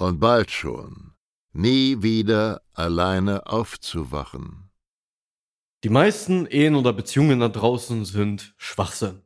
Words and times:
und 0.00 0.20
bald 0.20 0.50
schon 0.50 1.12
nie 1.52 2.02
wieder 2.02 2.62
alleine 2.74 3.46
aufzuwachen. 3.46 4.70
Die 5.82 5.88
meisten 5.88 6.46
Ehen 6.46 6.74
oder 6.74 6.92
Beziehungen 6.92 7.40
da 7.40 7.48
draußen 7.48 8.04
sind 8.04 8.54
Schwachsinn. 8.58 9.22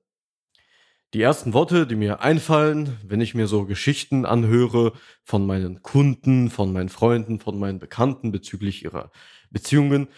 Die 1.12 1.22
ersten 1.22 1.52
Worte, 1.52 1.86
die 1.86 1.94
mir 1.94 2.20
einfallen, 2.20 2.98
wenn 3.04 3.20
ich 3.20 3.34
mir 3.34 3.46
so 3.46 3.66
Geschichten 3.66 4.24
anhöre 4.24 4.92
von 5.22 5.46
meinen 5.46 5.82
Kunden, 5.82 6.50
von 6.50 6.72
meinen 6.72 6.88
Freunden, 6.88 7.38
von 7.38 7.58
meinen 7.58 7.78
Bekannten 7.78 8.32
bezüglich 8.32 8.84
ihrer 8.84 9.12
Beziehungen, 9.50 10.08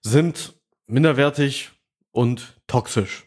sind 0.00 0.54
minderwertig 0.86 1.70
und 2.10 2.60
toxisch. 2.66 3.26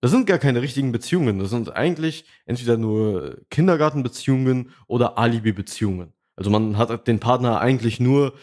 Das 0.00 0.10
sind 0.10 0.26
gar 0.26 0.38
keine 0.38 0.60
richtigen 0.60 0.92
Beziehungen. 0.92 1.38
Das 1.38 1.50
sind 1.50 1.74
eigentlich 1.74 2.24
entweder 2.46 2.76
nur 2.76 3.40
Kindergartenbeziehungen 3.50 4.72
oder 4.86 5.18
Alibi-Beziehungen. 5.18 6.15
Also 6.36 6.50
man 6.50 6.76
hat 6.78 7.06
den 7.08 7.20
Partner 7.20 7.60
eigentlich 7.60 7.98
nur, 7.98 8.34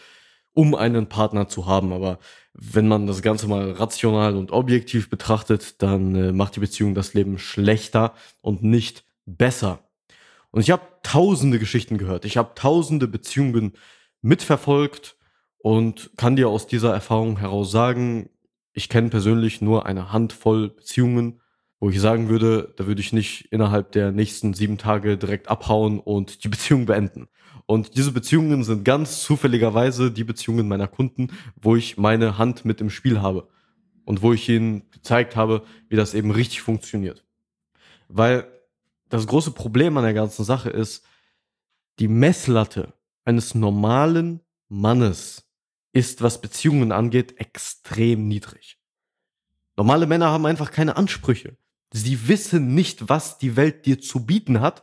um 0.52 0.74
einen 0.74 1.08
Partner 1.08 1.48
zu 1.48 1.66
haben. 1.66 1.92
Aber 1.92 2.18
wenn 2.52 2.88
man 2.88 3.06
das 3.06 3.22
Ganze 3.22 3.48
mal 3.48 3.72
rational 3.72 4.36
und 4.36 4.52
objektiv 4.52 5.10
betrachtet, 5.10 5.82
dann 5.82 6.14
äh, 6.14 6.32
macht 6.32 6.56
die 6.56 6.60
Beziehung 6.60 6.94
das 6.94 7.14
Leben 7.14 7.38
schlechter 7.38 8.14
und 8.40 8.62
nicht 8.62 9.04
besser. 9.26 9.80
Und 10.50 10.60
ich 10.60 10.70
habe 10.70 10.82
tausende 11.02 11.58
Geschichten 11.58 11.98
gehört. 11.98 12.24
Ich 12.24 12.36
habe 12.36 12.52
tausende 12.54 13.08
Beziehungen 13.08 13.72
mitverfolgt 14.22 15.16
und 15.58 16.10
kann 16.16 16.36
dir 16.36 16.48
aus 16.48 16.66
dieser 16.66 16.92
Erfahrung 16.92 17.38
heraus 17.38 17.70
sagen, 17.70 18.30
ich 18.72 18.88
kenne 18.88 19.08
persönlich 19.08 19.60
nur 19.60 19.86
eine 19.86 20.12
Handvoll 20.12 20.70
Beziehungen, 20.70 21.40
wo 21.80 21.90
ich 21.90 22.00
sagen 22.00 22.28
würde, 22.28 22.72
da 22.76 22.86
würde 22.86 23.00
ich 23.00 23.12
nicht 23.12 23.52
innerhalb 23.52 23.92
der 23.92 24.12
nächsten 24.12 24.54
sieben 24.54 24.78
Tage 24.78 25.16
direkt 25.16 25.48
abhauen 25.48 26.00
und 26.00 26.44
die 26.44 26.48
Beziehung 26.48 26.86
beenden. 26.86 27.28
Und 27.66 27.96
diese 27.96 28.12
Beziehungen 28.12 28.62
sind 28.62 28.84
ganz 28.84 29.22
zufälligerweise 29.22 30.10
die 30.10 30.24
Beziehungen 30.24 30.68
meiner 30.68 30.88
Kunden, 30.88 31.28
wo 31.56 31.76
ich 31.76 31.96
meine 31.96 32.36
Hand 32.36 32.64
mit 32.64 32.80
im 32.80 32.90
Spiel 32.90 33.22
habe 33.22 33.48
und 34.04 34.22
wo 34.22 34.32
ich 34.32 34.48
ihnen 34.48 34.90
gezeigt 34.90 35.34
habe, 35.34 35.64
wie 35.88 35.96
das 35.96 36.14
eben 36.14 36.30
richtig 36.30 36.60
funktioniert. 36.60 37.24
Weil 38.08 38.46
das 39.08 39.26
große 39.26 39.52
Problem 39.52 39.96
an 39.96 40.04
der 40.04 40.14
ganzen 40.14 40.44
Sache 40.44 40.70
ist, 40.70 41.06
die 41.98 42.08
Messlatte 42.08 42.92
eines 43.24 43.54
normalen 43.54 44.40
Mannes 44.68 45.48
ist, 45.92 46.20
was 46.20 46.40
Beziehungen 46.40 46.92
angeht, 46.92 47.38
extrem 47.38 48.28
niedrig. 48.28 48.78
Normale 49.76 50.06
Männer 50.06 50.30
haben 50.30 50.46
einfach 50.46 50.70
keine 50.70 50.96
Ansprüche. 50.96 51.56
Sie 51.92 52.28
wissen 52.28 52.74
nicht, 52.74 53.08
was 53.08 53.38
die 53.38 53.56
Welt 53.56 53.86
dir 53.86 54.00
zu 54.00 54.26
bieten 54.26 54.60
hat, 54.60 54.82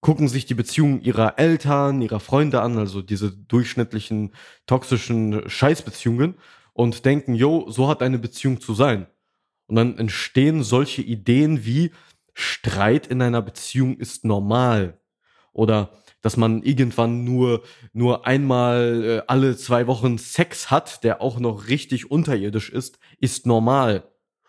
gucken 0.00 0.28
sich 0.28 0.46
die 0.46 0.54
Beziehungen 0.54 1.02
ihrer 1.02 1.38
Eltern, 1.38 2.00
ihrer 2.00 2.20
Freunde 2.20 2.62
an, 2.62 2.78
also 2.78 3.02
diese 3.02 3.32
durchschnittlichen 3.32 4.32
toxischen 4.66 5.48
Scheißbeziehungen 5.48 6.36
und 6.72 7.04
denken, 7.04 7.34
jo, 7.34 7.70
so 7.70 7.88
hat 7.88 8.02
eine 8.02 8.18
Beziehung 8.18 8.60
zu 8.60 8.74
sein. 8.74 9.06
Und 9.66 9.76
dann 9.76 9.98
entstehen 9.98 10.62
solche 10.62 11.02
Ideen 11.02 11.64
wie 11.64 11.92
Streit 12.34 13.06
in 13.06 13.20
einer 13.22 13.42
Beziehung 13.42 13.96
ist 13.98 14.24
normal 14.24 14.98
oder 15.52 15.90
dass 16.22 16.36
man 16.36 16.62
irgendwann 16.62 17.24
nur, 17.24 17.62
nur 17.92 18.26
einmal 18.26 19.04
äh, 19.04 19.22
alle 19.26 19.56
zwei 19.56 19.86
Wochen 19.86 20.18
Sex 20.18 20.70
hat, 20.70 21.02
der 21.02 21.22
auch 21.22 21.38
noch 21.40 21.68
richtig 21.68 22.10
unterirdisch 22.10 22.70
ist, 22.70 22.98
ist 23.18 23.46
normal. 23.46 24.04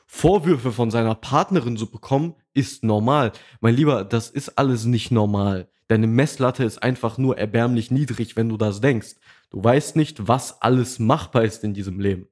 Vorwürfe 0.05 0.73
von 0.73 0.91
seiner 0.91 1.15
Partnerin 1.15 1.77
zu 1.77 1.89
bekommen, 1.89 2.35
ist 2.53 2.83
normal. 2.83 3.31
Mein 3.59 3.75
Lieber, 3.75 4.03
das 4.03 4.29
ist 4.29 4.57
alles 4.57 4.85
nicht 4.85 5.11
normal. 5.11 5.69
Deine 5.87 6.07
Messlatte 6.07 6.63
ist 6.63 6.81
einfach 6.81 7.17
nur 7.17 7.37
erbärmlich 7.37 7.91
niedrig, 7.91 8.35
wenn 8.35 8.49
du 8.49 8.57
das 8.57 8.81
denkst. 8.81 9.15
Du 9.49 9.63
weißt 9.63 9.95
nicht, 9.95 10.27
was 10.27 10.61
alles 10.61 10.99
machbar 10.99 11.43
ist 11.43 11.63
in 11.63 11.73
diesem 11.73 11.99
Leben. 11.99 12.27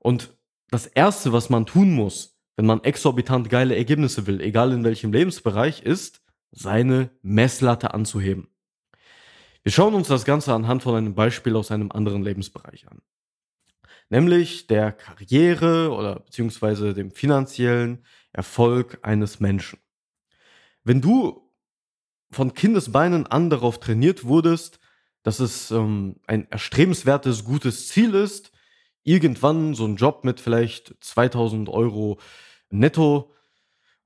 Und 0.00 0.36
das 0.70 0.86
Erste, 0.86 1.32
was 1.32 1.50
man 1.50 1.66
tun 1.66 1.92
muss, 1.92 2.36
wenn 2.56 2.66
man 2.66 2.82
exorbitant 2.82 3.48
geile 3.48 3.76
Ergebnisse 3.76 4.26
will, 4.26 4.40
egal 4.40 4.72
in 4.72 4.84
welchem 4.84 5.12
Lebensbereich, 5.12 5.82
ist, 5.82 6.22
seine 6.50 7.10
Messlatte 7.22 7.94
anzuheben. 7.94 8.48
Wir 9.62 9.72
schauen 9.72 9.94
uns 9.94 10.08
das 10.08 10.24
Ganze 10.24 10.52
anhand 10.52 10.82
von 10.82 10.94
einem 10.94 11.14
Beispiel 11.14 11.56
aus 11.56 11.70
einem 11.70 11.90
anderen 11.90 12.22
Lebensbereich 12.22 12.86
an. 12.88 13.00
Nämlich 14.10 14.66
der 14.66 14.92
Karriere 14.92 15.90
oder 15.90 16.20
beziehungsweise 16.20 16.94
dem 16.94 17.10
finanziellen 17.10 18.04
Erfolg 18.32 18.98
eines 19.02 19.40
Menschen. 19.40 19.78
Wenn 20.82 21.00
du 21.00 21.50
von 22.30 22.52
Kindesbeinen 22.54 23.26
an 23.26 23.50
darauf 23.50 23.80
trainiert 23.80 24.24
wurdest, 24.24 24.80
dass 25.22 25.40
es 25.40 25.70
ähm, 25.70 26.16
ein 26.26 26.50
erstrebenswertes, 26.50 27.44
gutes 27.44 27.88
Ziel 27.88 28.14
ist, 28.14 28.52
irgendwann 29.02 29.74
so 29.74 29.84
einen 29.84 29.96
Job 29.96 30.24
mit 30.24 30.40
vielleicht 30.40 30.94
2000 31.00 31.68
Euro 31.68 32.18
netto 32.70 33.33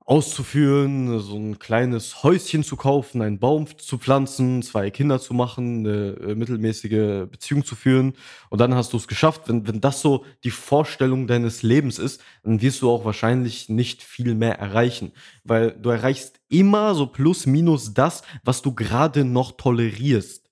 auszuführen, 0.09 1.19
so 1.19 1.37
ein 1.37 1.59
kleines 1.59 2.23
Häuschen 2.23 2.63
zu 2.63 2.75
kaufen, 2.75 3.21
einen 3.21 3.37
Baum 3.37 3.67
zu 3.77 3.99
pflanzen, 3.99 4.63
zwei 4.63 4.89
Kinder 4.89 5.19
zu 5.19 5.35
machen, 5.35 5.85
eine 5.85 6.13
äh, 6.13 6.35
mittelmäßige 6.35 7.29
Beziehung 7.29 7.63
zu 7.63 7.75
führen 7.75 8.13
und 8.49 8.59
dann 8.59 8.73
hast 8.73 8.91
du 8.91 8.97
es 8.97 9.07
geschafft. 9.07 9.43
Wenn, 9.45 9.67
wenn 9.67 9.81
das 9.81 10.01
so 10.01 10.25
die 10.43 10.49
Vorstellung 10.49 11.27
deines 11.27 11.61
Lebens 11.61 11.99
ist, 11.99 12.23
dann 12.41 12.59
wirst 12.59 12.81
du 12.81 12.89
auch 12.89 13.05
wahrscheinlich 13.05 13.69
nicht 13.69 14.01
viel 14.01 14.33
mehr 14.33 14.57
erreichen, 14.57 15.11
weil 15.43 15.73
du 15.73 15.91
erreichst 15.91 16.39
immer 16.49 16.95
so 16.95 17.05
plus 17.05 17.45
minus 17.45 17.93
das, 17.93 18.23
was 18.43 18.63
du 18.63 18.73
gerade 18.73 19.23
noch 19.25 19.57
tolerierst. 19.57 20.49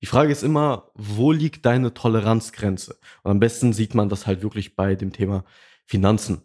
Die 0.00 0.06
Frage 0.06 0.32
ist 0.32 0.42
immer, 0.42 0.90
wo 0.94 1.32
liegt 1.32 1.66
deine 1.66 1.92
Toleranzgrenze? 1.92 2.98
Und 3.24 3.32
am 3.32 3.40
besten 3.40 3.74
sieht 3.74 3.94
man 3.94 4.08
das 4.08 4.26
halt 4.26 4.42
wirklich 4.42 4.74
bei 4.74 4.94
dem 4.94 5.12
Thema 5.12 5.44
Finanzen. 5.84 6.40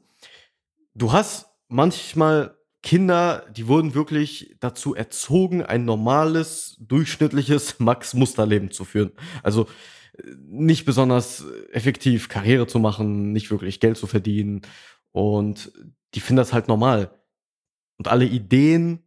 Du 0.94 1.13
hast 1.13 1.54
manchmal 1.67 2.57
Kinder, 2.85 3.47
die 3.51 3.67
wurden 3.67 3.95
wirklich 3.95 4.55
dazu 4.59 4.93
erzogen, 4.93 5.63
ein 5.63 5.85
normales, 5.85 6.77
durchschnittliches 6.79 7.79
Max-Musterleben 7.79 8.69
zu 8.69 8.85
führen. 8.85 9.11
Also 9.41 9.63
äh, 10.17 10.22
nicht 10.45 10.85
besonders 10.85 11.43
effektiv 11.72 12.29
Karriere 12.29 12.67
zu 12.67 12.78
machen, 12.78 13.31
nicht 13.31 13.49
wirklich 13.49 13.79
Geld 13.79 13.97
zu 13.97 14.05
verdienen. 14.05 14.61
Und 15.11 15.72
die 16.13 16.19
finden 16.19 16.37
das 16.37 16.53
halt 16.53 16.67
normal. 16.67 17.11
Und 17.97 18.07
alle 18.07 18.25
Ideen, 18.25 18.99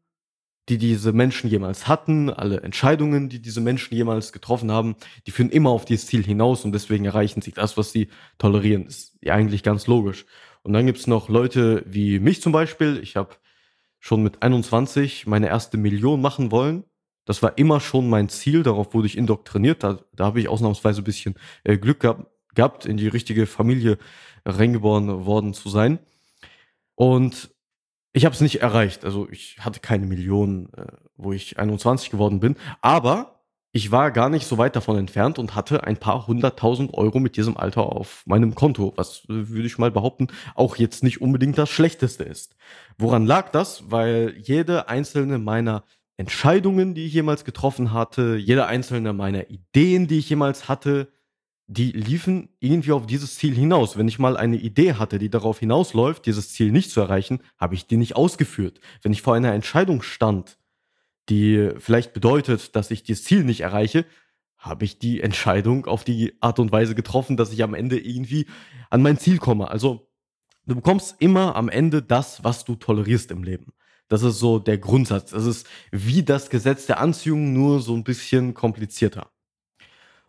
die 0.68 0.78
diese 0.78 1.12
Menschen 1.12 1.48
jemals 1.48 1.86
hatten, 1.86 2.30
alle 2.30 2.60
Entscheidungen, 2.62 3.28
die 3.28 3.40
diese 3.40 3.60
Menschen 3.60 3.94
jemals 3.94 4.32
getroffen 4.32 4.72
haben, 4.72 4.96
die 5.26 5.30
führen 5.30 5.50
immer 5.50 5.70
auf 5.70 5.84
dieses 5.84 6.06
Ziel 6.06 6.24
hinaus 6.24 6.64
und 6.64 6.72
deswegen 6.72 7.04
erreichen 7.04 7.42
sie 7.42 7.52
das, 7.52 7.76
was 7.76 7.92
sie 7.92 8.08
tolerieren. 8.38 8.86
Ist 8.86 9.16
ja 9.22 9.34
eigentlich 9.34 9.62
ganz 9.62 9.86
logisch. 9.86 10.26
Und 10.68 10.74
dann 10.74 10.84
gibt 10.84 10.98
es 10.98 11.06
noch 11.06 11.30
Leute 11.30 11.82
wie 11.86 12.18
mich 12.18 12.42
zum 12.42 12.52
Beispiel. 12.52 13.00
Ich 13.02 13.16
habe 13.16 13.36
schon 14.00 14.22
mit 14.22 14.42
21 14.42 15.26
meine 15.26 15.48
erste 15.48 15.78
Million 15.78 16.20
machen 16.20 16.50
wollen. 16.50 16.84
Das 17.24 17.42
war 17.42 17.56
immer 17.56 17.80
schon 17.80 18.10
mein 18.10 18.28
Ziel. 18.28 18.64
Darauf 18.64 18.92
wurde 18.92 19.06
ich 19.06 19.16
indoktriniert. 19.16 19.82
Da, 19.82 19.98
da 20.12 20.26
habe 20.26 20.40
ich 20.40 20.48
ausnahmsweise 20.50 21.00
ein 21.00 21.04
bisschen 21.04 21.36
äh, 21.64 21.78
Glück 21.78 22.00
gehabt, 22.00 22.26
gehabt, 22.54 22.84
in 22.84 22.98
die 22.98 23.08
richtige 23.08 23.46
Familie 23.46 23.96
reingeboren 24.44 25.24
worden 25.24 25.54
zu 25.54 25.70
sein. 25.70 26.00
Und 26.94 27.48
ich 28.12 28.26
habe 28.26 28.34
es 28.34 28.42
nicht 28.42 28.60
erreicht. 28.60 29.06
Also 29.06 29.26
ich 29.30 29.56
hatte 29.60 29.80
keine 29.80 30.04
Million, 30.04 30.68
äh, 30.76 30.84
wo 31.16 31.32
ich 31.32 31.58
21 31.58 32.10
geworden 32.10 32.40
bin. 32.40 32.56
Aber 32.82 33.37
ich 33.72 33.92
war 33.92 34.10
gar 34.10 34.30
nicht 34.30 34.46
so 34.46 34.58
weit 34.58 34.76
davon 34.76 34.96
entfernt 34.96 35.38
und 35.38 35.54
hatte 35.54 35.84
ein 35.84 35.98
paar 35.98 36.26
hunderttausend 36.26 36.94
Euro 36.94 37.20
mit 37.20 37.36
diesem 37.36 37.56
Alter 37.56 37.82
auf 37.82 38.22
meinem 38.26 38.54
Konto, 38.54 38.94
was 38.96 39.24
äh, 39.24 39.48
würde 39.48 39.66
ich 39.66 39.78
mal 39.78 39.90
behaupten, 39.90 40.28
auch 40.54 40.76
jetzt 40.76 41.02
nicht 41.02 41.20
unbedingt 41.20 41.58
das 41.58 41.68
Schlechteste 41.70 42.24
ist. 42.24 42.56
Woran 42.96 43.26
lag 43.26 43.50
das? 43.50 43.90
Weil 43.90 44.34
jede 44.38 44.88
einzelne 44.88 45.38
meiner 45.38 45.84
Entscheidungen, 46.16 46.94
die 46.94 47.06
ich 47.06 47.12
jemals 47.14 47.44
getroffen 47.44 47.92
hatte, 47.92 48.36
jede 48.36 48.66
einzelne 48.66 49.12
meiner 49.12 49.50
Ideen, 49.50 50.08
die 50.08 50.18
ich 50.18 50.28
jemals 50.28 50.68
hatte, 50.68 51.08
die 51.68 51.92
liefen 51.92 52.48
irgendwie 52.60 52.92
auf 52.92 53.06
dieses 53.06 53.36
Ziel 53.36 53.54
hinaus. 53.54 53.98
Wenn 53.98 54.08
ich 54.08 54.18
mal 54.18 54.36
eine 54.38 54.56
Idee 54.56 54.94
hatte, 54.94 55.18
die 55.18 55.28
darauf 55.28 55.58
hinausläuft, 55.60 56.24
dieses 56.24 56.52
Ziel 56.52 56.72
nicht 56.72 56.90
zu 56.90 57.00
erreichen, 57.00 57.40
habe 57.58 57.74
ich 57.74 57.86
die 57.86 57.98
nicht 57.98 58.16
ausgeführt. 58.16 58.80
Wenn 59.02 59.12
ich 59.12 59.22
vor 59.22 59.34
einer 59.34 59.52
Entscheidung 59.52 60.02
stand, 60.02 60.57
die 61.28 61.70
vielleicht 61.78 62.12
bedeutet, 62.12 62.74
dass 62.76 62.90
ich 62.90 63.02
das 63.02 63.24
Ziel 63.24 63.44
nicht 63.44 63.60
erreiche, 63.60 64.04
habe 64.58 64.84
ich 64.84 64.98
die 64.98 65.20
Entscheidung 65.20 65.86
auf 65.86 66.04
die 66.04 66.34
Art 66.40 66.58
und 66.58 66.72
Weise 66.72 66.94
getroffen, 66.94 67.36
dass 67.36 67.52
ich 67.52 67.62
am 67.62 67.74
Ende 67.74 67.98
irgendwie 67.98 68.46
an 68.90 69.02
mein 69.02 69.18
Ziel 69.18 69.38
komme. 69.38 69.70
Also 69.70 70.10
du 70.66 70.74
bekommst 70.74 71.16
immer 71.20 71.54
am 71.54 71.68
Ende 71.68 72.02
das, 72.02 72.42
was 72.42 72.64
du 72.64 72.74
tolerierst 72.74 73.30
im 73.30 73.44
Leben. 73.44 73.72
Das 74.08 74.22
ist 74.22 74.38
so 74.38 74.58
der 74.58 74.78
Grundsatz. 74.78 75.30
Das 75.30 75.44
ist 75.44 75.66
wie 75.92 76.22
das 76.22 76.50
Gesetz 76.50 76.86
der 76.86 76.98
Anziehung, 77.00 77.52
nur 77.52 77.80
so 77.80 77.94
ein 77.94 78.04
bisschen 78.04 78.54
komplizierter. 78.54 79.30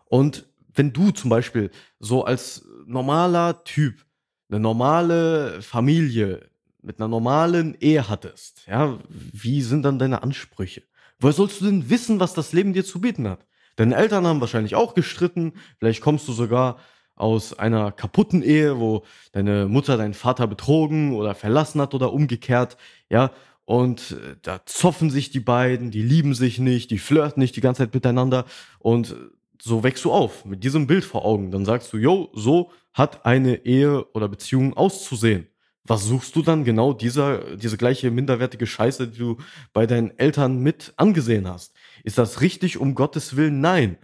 Und 0.06 0.48
wenn 0.74 0.94
du 0.94 1.12
zum 1.12 1.30
Beispiel 1.30 1.72
so 2.00 2.26
als 2.26 2.68
normaler 2.86 3.64
Typ 3.64 4.06
eine 4.50 4.60
normale 4.60 5.62
Familie 5.62 6.50
mit 6.82 7.00
einer 7.00 7.08
normalen 7.08 7.76
Ehe 7.80 8.08
hattest, 8.10 8.66
ja, 8.68 8.98
wie 9.10 9.62
sind 9.62 9.84
dann 9.84 10.00
deine 10.00 10.24
Ansprüche? 10.24 10.84
Woher 11.20 11.34
sollst 11.34 11.62
du 11.62 11.66
denn 11.66 11.90
wissen, 11.90 12.20
was 12.20 12.34
das 12.34 12.54
Leben 12.54 12.74
dir 12.74 12.86
zu 12.86 13.02
bieten 13.02 13.28
hat? 13.28 13.46
Deine 13.76 13.96
Eltern 13.96 14.26
haben 14.26 14.42
wahrscheinlich 14.42 14.76
auch 14.76 14.94
gestritten, 14.94 15.54
vielleicht 15.78 16.02
kommst 16.02 16.28
du 16.28 16.34
sogar 16.34 16.78
aus 17.16 17.58
einer 17.58 17.92
kaputten 17.92 18.42
Ehe, 18.42 18.80
wo 18.80 19.04
deine 19.34 19.68
Mutter 19.68 19.98
deinen 19.98 20.14
Vater 20.14 20.48
betrogen 20.48 21.14
oder 21.14 21.36
verlassen 21.36 21.82
hat 21.82 21.94
oder 21.94 22.14
umgekehrt, 22.14 22.78
ja, 23.10 23.32
und 23.66 24.12
äh, 24.12 24.36
da 24.42 24.66
zoffen 24.66 25.12
sich 25.12 25.30
die 25.30 25.42
beiden, 25.42 25.92
die 25.92 26.02
lieben 26.02 26.34
sich 26.34 26.60
nicht, 26.60 26.90
die 26.92 26.98
flirten 26.98 27.40
nicht 27.40 27.56
die 27.56 27.62
ganze 27.62 27.84
Zeit 27.84 27.94
miteinander 27.94 28.46
und 28.80 29.16
so 29.62 29.84
wächst 29.84 30.06
du 30.06 30.12
auf 30.12 30.46
mit 30.46 30.64
diesem 30.64 30.88
Bild 30.88 31.04
vor 31.04 31.26
Augen. 31.26 31.52
Dann 31.52 31.66
sagst 31.66 31.92
du, 31.92 31.98
yo, 31.98 32.32
so 32.34 32.72
hat 32.94 33.26
eine 33.26 33.66
Ehe 33.66 34.06
oder 34.14 34.30
Beziehung 34.30 34.76
auszusehen 34.76 35.48
was 35.90 36.06
suchst 36.06 36.36
du 36.36 36.44
dann 36.44 36.64
genau 36.64 36.94
dieser, 36.94 37.58
diese 37.58 37.78
gleiche 37.78 38.12
minderwertige 38.12 38.68
Scheiße, 38.68 39.08
die 39.08 39.18
du 39.18 39.38
bei 39.74 39.88
deinen 39.88 40.18
Eltern 40.20 40.60
mit 40.60 40.94
angesehen 40.98 41.48
hast? 41.48 41.74
Ist 42.04 42.20
das 42.20 42.42
richtig? 42.42 42.78
Um 42.78 42.94
Gottes 42.94 43.36
Willen, 43.36 43.60
nein. 43.60 43.98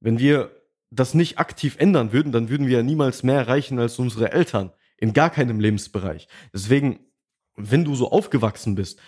Wenn 0.00 0.18
wir 0.18 0.50
das 0.90 1.12
nicht 1.12 1.38
aktiv 1.38 1.76
ändern 1.78 2.12
würden, 2.12 2.32
dann 2.32 2.48
würden 2.48 2.66
wir 2.66 2.78
ja 2.78 2.82
niemals 2.82 3.22
mehr 3.22 3.36
erreichen 3.36 3.78
als 3.78 3.98
unsere 3.98 4.32
Eltern. 4.32 4.72
In 4.96 5.12
gar 5.12 5.28
keinem 5.28 5.60
Lebensbereich. 5.60 6.28
Deswegen, 6.52 7.00
wenn 7.56 7.84
du 7.84 7.94
so 7.94 8.10
aufgewachsen 8.10 8.74
bist, 8.74 9.00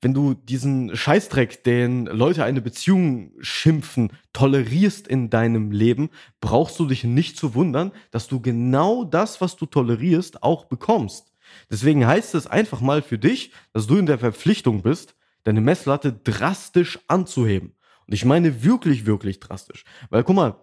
wenn 0.00 0.14
du 0.14 0.34
diesen 0.34 0.96
Scheißdreck, 0.96 1.62
den 1.64 2.06
Leute 2.06 2.44
eine 2.44 2.62
Beziehung 2.62 3.32
schimpfen, 3.40 4.12
tolerierst 4.32 5.06
in 5.06 5.28
deinem 5.30 5.70
Leben, 5.70 6.10
brauchst 6.40 6.78
du 6.78 6.86
dich 6.86 7.04
nicht 7.04 7.36
zu 7.36 7.54
wundern, 7.54 7.92
dass 8.10 8.28
du 8.28 8.40
genau 8.40 9.04
das, 9.04 9.40
was 9.40 9.56
du 9.56 9.66
tolerierst, 9.66 10.42
auch 10.42 10.64
bekommst. 10.64 11.32
Deswegen 11.70 12.06
heißt 12.06 12.34
es 12.34 12.46
einfach 12.46 12.80
mal 12.80 13.02
für 13.02 13.18
dich, 13.18 13.52
dass 13.72 13.86
du 13.86 13.96
in 13.96 14.06
der 14.06 14.18
Verpflichtung 14.18 14.82
bist, 14.82 15.14
deine 15.42 15.60
Messlatte 15.60 16.12
drastisch 16.12 16.98
anzuheben. 17.08 17.74
Und 18.06 18.14
ich 18.14 18.24
meine 18.24 18.64
wirklich, 18.64 19.06
wirklich 19.06 19.40
drastisch. 19.40 19.84
Weil 20.08 20.24
guck 20.24 20.36
mal, 20.36 20.56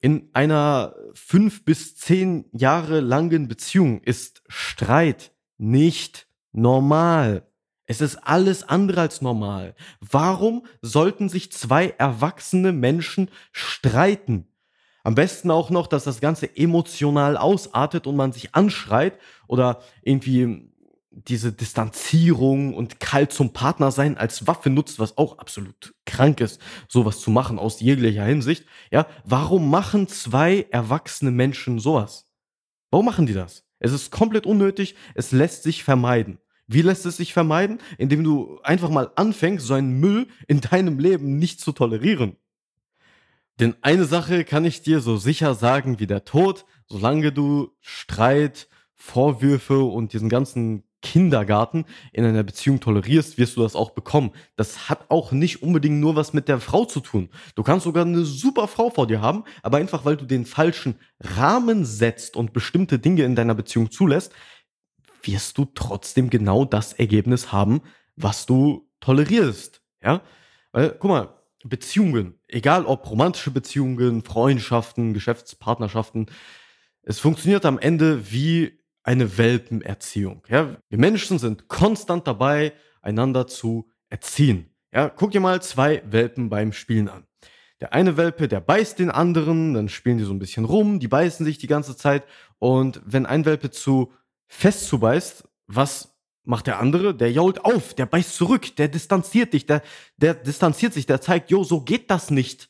in 0.00 0.30
einer 0.32 0.94
fünf 1.14 1.64
bis 1.64 1.96
zehn 1.96 2.46
Jahre 2.52 3.00
langen 3.00 3.48
Beziehung 3.48 4.00
ist 4.02 4.42
Streit 4.48 5.32
nicht 5.58 6.26
normal. 6.52 7.49
Es 7.90 8.00
ist 8.00 8.18
alles 8.18 8.62
andere 8.68 9.00
als 9.00 9.20
normal. 9.20 9.74
Warum 9.98 10.64
sollten 10.80 11.28
sich 11.28 11.50
zwei 11.50 11.88
erwachsene 11.98 12.70
Menschen 12.70 13.32
streiten? 13.50 14.46
Am 15.02 15.16
besten 15.16 15.50
auch 15.50 15.70
noch, 15.70 15.88
dass 15.88 16.04
das 16.04 16.20
Ganze 16.20 16.56
emotional 16.56 17.36
ausartet 17.36 18.06
und 18.06 18.14
man 18.14 18.30
sich 18.30 18.54
anschreit 18.54 19.18
oder 19.48 19.80
irgendwie 20.04 20.70
diese 21.10 21.52
Distanzierung 21.52 22.74
und 22.74 23.00
kalt 23.00 23.32
zum 23.32 23.52
Partner 23.52 23.90
sein 23.90 24.16
als 24.16 24.46
Waffe 24.46 24.70
nutzt, 24.70 25.00
was 25.00 25.18
auch 25.18 25.38
absolut 25.38 25.92
krank 26.06 26.40
ist, 26.40 26.60
sowas 26.86 27.18
zu 27.18 27.32
machen 27.32 27.58
aus 27.58 27.80
jeglicher 27.80 28.24
Hinsicht. 28.24 28.66
Ja, 28.92 29.08
warum 29.24 29.68
machen 29.68 30.06
zwei 30.06 30.64
erwachsene 30.70 31.32
Menschen 31.32 31.80
sowas? 31.80 32.30
Warum 32.92 33.06
machen 33.06 33.26
die 33.26 33.34
das? 33.34 33.64
Es 33.80 33.90
ist 33.90 34.12
komplett 34.12 34.46
unnötig, 34.46 34.94
es 35.16 35.32
lässt 35.32 35.64
sich 35.64 35.82
vermeiden. 35.82 36.38
Wie 36.72 36.82
lässt 36.82 37.04
es 37.04 37.16
sich 37.16 37.32
vermeiden? 37.32 37.78
Indem 37.98 38.22
du 38.22 38.60
einfach 38.62 38.90
mal 38.90 39.10
anfängst, 39.16 39.66
so 39.66 39.74
einen 39.74 39.98
Müll 39.98 40.28
in 40.46 40.60
deinem 40.60 41.00
Leben 41.00 41.36
nicht 41.36 41.60
zu 41.60 41.72
tolerieren. 41.72 42.36
Denn 43.58 43.74
eine 43.82 44.04
Sache 44.04 44.44
kann 44.44 44.64
ich 44.64 44.80
dir 44.80 45.00
so 45.00 45.16
sicher 45.16 45.54
sagen 45.54 45.98
wie 45.98 46.06
der 46.06 46.24
Tod, 46.24 46.64
solange 46.86 47.32
du 47.32 47.72
Streit, 47.80 48.68
Vorwürfe 48.94 49.80
und 49.82 50.12
diesen 50.12 50.28
ganzen 50.28 50.84
Kindergarten 51.02 51.86
in 52.12 52.24
einer 52.24 52.42
Beziehung 52.42 52.78
tolerierst, 52.78 53.38
wirst 53.38 53.56
du 53.56 53.62
das 53.62 53.74
auch 53.74 53.90
bekommen. 53.90 54.30
Das 54.56 54.88
hat 54.88 55.06
auch 55.10 55.32
nicht 55.32 55.62
unbedingt 55.62 55.98
nur 55.98 56.14
was 56.14 56.32
mit 56.34 56.46
der 56.46 56.60
Frau 56.60 56.84
zu 56.84 57.00
tun. 57.00 57.30
Du 57.54 57.62
kannst 57.62 57.84
sogar 57.84 58.04
eine 58.04 58.24
super 58.24 58.68
Frau 58.68 58.90
vor 58.90 59.06
dir 59.06 59.20
haben, 59.20 59.44
aber 59.62 59.78
einfach 59.78 60.04
weil 60.04 60.16
du 60.16 60.24
den 60.24 60.46
falschen 60.46 60.96
Rahmen 61.18 61.84
setzt 61.84 62.36
und 62.36 62.52
bestimmte 62.52 62.98
Dinge 62.98 63.24
in 63.24 63.34
deiner 63.34 63.54
Beziehung 63.54 63.90
zulässt, 63.90 64.32
wirst 65.22 65.58
du 65.58 65.66
trotzdem 65.66 66.30
genau 66.30 66.64
das 66.64 66.92
Ergebnis 66.92 67.52
haben, 67.52 67.82
was 68.16 68.46
du 68.46 68.88
tolerierst. 69.00 69.82
Ja? 70.02 70.22
Weil, 70.72 70.96
guck 70.98 71.10
mal, 71.10 71.34
Beziehungen, 71.64 72.38
egal 72.48 72.86
ob 72.86 73.08
romantische 73.10 73.50
Beziehungen, 73.50 74.22
Freundschaften, 74.22 75.12
Geschäftspartnerschaften, 75.12 76.26
es 77.02 77.18
funktioniert 77.18 77.64
am 77.66 77.78
Ende 77.78 78.30
wie 78.30 78.78
eine 79.02 79.38
Welpenerziehung. 79.38 80.42
Ja? 80.48 80.76
Wir 80.88 80.98
Menschen 80.98 81.38
sind 81.38 81.68
konstant 81.68 82.26
dabei, 82.26 82.72
einander 83.02 83.46
zu 83.46 83.90
erziehen. 84.08 84.70
Ja, 84.92 85.08
guck 85.08 85.30
dir 85.30 85.40
mal 85.40 85.62
zwei 85.62 86.02
Welpen 86.10 86.50
beim 86.50 86.72
Spielen 86.72 87.08
an. 87.08 87.24
Der 87.80 87.94
eine 87.94 88.16
Welpe, 88.16 88.48
der 88.48 88.60
beißt 88.60 88.98
den 88.98 89.10
anderen, 89.10 89.72
dann 89.72 89.88
spielen 89.88 90.18
die 90.18 90.24
so 90.24 90.32
ein 90.32 90.38
bisschen 90.38 90.64
rum, 90.64 91.00
die 91.00 91.08
beißen 91.08 91.46
sich 91.46 91.58
die 91.58 91.66
ganze 91.66 91.96
Zeit 91.96 92.24
und 92.58 93.00
wenn 93.06 93.24
ein 93.24 93.46
Welpe 93.46 93.70
zu 93.70 94.12
fest 94.50 94.86
zubeißt, 94.88 95.48
was 95.68 96.14
macht 96.44 96.66
der 96.66 96.80
andere? 96.80 97.14
Der 97.14 97.32
jault 97.32 97.64
auf, 97.64 97.94
der 97.94 98.04
beißt 98.04 98.34
zurück, 98.34 98.76
der 98.76 98.88
distanziert 98.88 99.54
dich, 99.54 99.64
der, 99.64 99.82
der 100.16 100.34
distanziert 100.34 100.92
sich, 100.92 101.06
der 101.06 101.20
zeigt, 101.22 101.50
jo, 101.50 101.64
so 101.64 101.80
geht 101.80 102.10
das 102.10 102.30
nicht. 102.30 102.64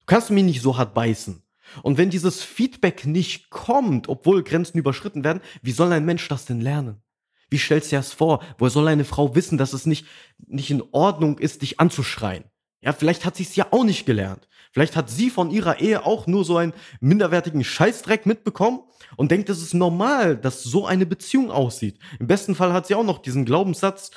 Du 0.00 0.06
kannst 0.06 0.30
mich 0.30 0.44
nicht 0.44 0.62
so 0.62 0.78
hart 0.78 0.94
beißen. 0.94 1.42
Und 1.82 1.98
wenn 1.98 2.10
dieses 2.10 2.42
Feedback 2.42 3.04
nicht 3.06 3.50
kommt, 3.50 4.08
obwohl 4.08 4.44
Grenzen 4.44 4.78
überschritten 4.78 5.24
werden, 5.24 5.42
wie 5.62 5.72
soll 5.72 5.92
ein 5.92 6.04
Mensch 6.04 6.28
das 6.28 6.44
denn 6.44 6.60
lernen? 6.60 7.02
Wie 7.50 7.58
stellst 7.58 7.90
du 7.90 7.96
dir 7.96 7.98
das 7.98 8.12
vor? 8.12 8.42
Woher 8.58 8.70
soll 8.70 8.88
eine 8.88 9.04
Frau 9.04 9.34
wissen, 9.34 9.58
dass 9.58 9.72
es 9.72 9.86
nicht, 9.86 10.06
nicht 10.46 10.70
in 10.70 10.82
Ordnung 10.92 11.38
ist, 11.38 11.62
dich 11.62 11.80
anzuschreien? 11.80 12.44
Ja, 12.80 12.92
vielleicht 12.92 13.24
hat 13.24 13.36
sie 13.36 13.44
es 13.44 13.56
ja 13.56 13.66
auch 13.70 13.84
nicht 13.84 14.06
gelernt. 14.06 14.46
Vielleicht 14.74 14.96
hat 14.96 15.08
sie 15.08 15.30
von 15.30 15.52
ihrer 15.52 15.80
Ehe 15.80 16.04
auch 16.04 16.26
nur 16.26 16.44
so 16.44 16.56
einen 16.56 16.72
minderwertigen 17.00 17.62
Scheißdreck 17.62 18.26
mitbekommen 18.26 18.80
und 19.16 19.30
denkt, 19.30 19.48
es 19.48 19.62
ist 19.62 19.72
normal, 19.72 20.36
dass 20.36 20.64
so 20.64 20.84
eine 20.84 21.06
Beziehung 21.06 21.52
aussieht. 21.52 22.00
Im 22.18 22.26
besten 22.26 22.56
Fall 22.56 22.72
hat 22.72 22.88
sie 22.88 22.96
auch 22.96 23.04
noch 23.04 23.18
diesen 23.22 23.44
Glaubenssatz, 23.44 24.10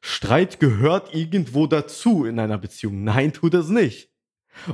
Streit 0.00 0.60
gehört 0.60 1.12
irgendwo 1.12 1.66
dazu 1.66 2.26
in 2.26 2.38
einer 2.38 2.58
Beziehung. 2.58 3.02
Nein, 3.02 3.32
tut 3.32 3.54
es 3.54 3.68
nicht. 3.68 4.10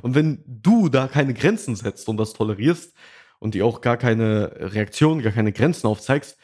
Und 0.03 0.15
wenn 0.15 0.45
du 0.47 0.91
da 0.91 1.09
keine 1.09 1.33
Grenzen 1.33 1.75
setzt 1.75 2.07
und 2.11 2.19
das 2.19 2.35
tolerierst 2.35 2.93
und 3.39 3.55
die 3.55 3.63
auch 3.63 3.81
gar 3.81 3.97
keine 3.97 4.53
Reaktion, 4.59 5.23
gar 5.23 5.33
keine 5.33 5.53
Grenzen 5.53 5.87
aufzeigst, 5.87 6.37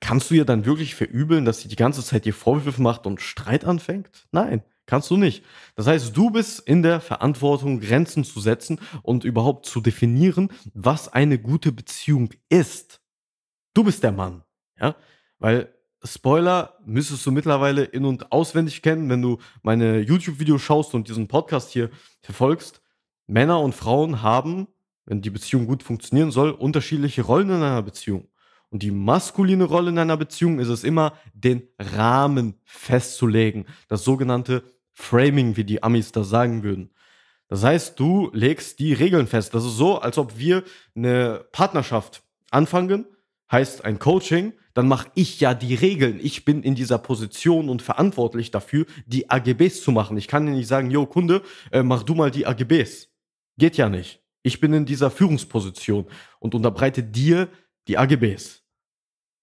kannst 0.00 0.30
du 0.30 0.34
ihr 0.34 0.44
dann 0.44 0.64
wirklich 0.64 0.96
verübeln, 0.96 1.44
dass 1.44 1.60
sie 1.60 1.68
die 1.68 1.76
ganze 1.76 2.02
Zeit 2.02 2.24
dir 2.24 2.34
Vorwürfe 2.34 2.82
macht 2.82 3.06
und 3.06 3.20
Streit 3.20 3.64
anfängt? 3.64 4.26
Nein. 4.32 4.64
Kannst 4.86 5.10
du 5.10 5.16
nicht. 5.16 5.44
Das 5.76 5.86
heißt, 5.86 6.16
du 6.16 6.30
bist 6.30 6.60
in 6.60 6.82
der 6.82 7.00
Verantwortung, 7.00 7.80
Grenzen 7.80 8.24
zu 8.24 8.40
setzen 8.40 8.78
und 9.02 9.24
überhaupt 9.24 9.66
zu 9.66 9.80
definieren, 9.80 10.50
was 10.74 11.12
eine 11.12 11.38
gute 11.38 11.72
Beziehung 11.72 12.30
ist. 12.48 13.00
Du 13.72 13.84
bist 13.84 14.02
der 14.02 14.12
Mann. 14.12 14.42
Ja? 14.78 14.94
Weil 15.38 15.74
Spoiler 16.06 16.74
müsstest 16.84 17.24
du 17.24 17.32
mittlerweile 17.32 17.84
in- 17.84 18.04
und 18.04 18.30
auswendig 18.30 18.82
kennen, 18.82 19.08
wenn 19.08 19.22
du 19.22 19.38
meine 19.62 20.00
YouTube-Videos 20.00 20.60
schaust 20.60 20.94
und 20.94 21.08
diesen 21.08 21.28
Podcast 21.28 21.70
hier 21.70 21.90
verfolgst. 22.20 22.82
Männer 23.26 23.60
und 23.60 23.74
Frauen 23.74 24.20
haben, 24.20 24.68
wenn 25.06 25.22
die 25.22 25.30
Beziehung 25.30 25.66
gut 25.66 25.82
funktionieren 25.82 26.30
soll, 26.30 26.50
unterschiedliche 26.50 27.22
Rollen 27.22 27.48
in 27.48 27.56
einer 27.56 27.82
Beziehung. 27.82 28.28
Und 28.68 28.82
die 28.82 28.90
maskuline 28.90 29.64
Rolle 29.64 29.90
in 29.90 29.98
einer 29.98 30.16
Beziehung 30.16 30.58
ist 30.58 30.68
es 30.68 30.84
immer, 30.84 31.14
den 31.32 31.62
Rahmen 31.78 32.54
festzulegen. 32.64 33.66
Das 33.88 34.04
sogenannte 34.04 34.62
Framing, 34.94 35.56
wie 35.56 35.64
die 35.64 35.82
Amis 35.82 36.12
das 36.12 36.28
sagen 36.28 36.62
würden. 36.62 36.90
Das 37.48 37.62
heißt, 37.62 38.00
du 38.00 38.30
legst 38.32 38.78
die 38.78 38.94
Regeln 38.94 39.26
fest. 39.26 39.54
Das 39.54 39.64
ist 39.64 39.76
so, 39.76 39.98
als 39.98 40.18
ob 40.18 40.38
wir 40.38 40.64
eine 40.96 41.44
Partnerschaft 41.52 42.22
anfangen, 42.50 43.06
heißt 43.50 43.84
ein 43.84 43.98
Coaching, 43.98 44.54
dann 44.72 44.88
mache 44.88 45.08
ich 45.14 45.40
ja 45.40 45.54
die 45.54 45.74
Regeln. 45.74 46.18
Ich 46.20 46.44
bin 46.44 46.62
in 46.62 46.74
dieser 46.74 46.98
Position 46.98 47.68
und 47.68 47.82
verantwortlich 47.82 48.50
dafür, 48.50 48.86
die 49.06 49.30
AGBs 49.30 49.82
zu 49.82 49.92
machen. 49.92 50.16
Ich 50.16 50.26
kann 50.26 50.46
dir 50.46 50.52
nicht 50.52 50.66
sagen, 50.66 50.90
yo, 50.90 51.06
Kunde, 51.06 51.42
äh, 51.70 51.82
mach 51.82 52.02
du 52.02 52.14
mal 52.14 52.30
die 52.30 52.46
AGBs. 52.46 53.08
Geht 53.56 53.76
ja 53.76 53.88
nicht. 53.88 54.20
Ich 54.42 54.60
bin 54.60 54.72
in 54.72 54.84
dieser 54.84 55.10
Führungsposition 55.10 56.06
und 56.40 56.54
unterbreite 56.54 57.02
dir 57.02 57.48
die 57.86 57.98
AGBs. 57.98 58.63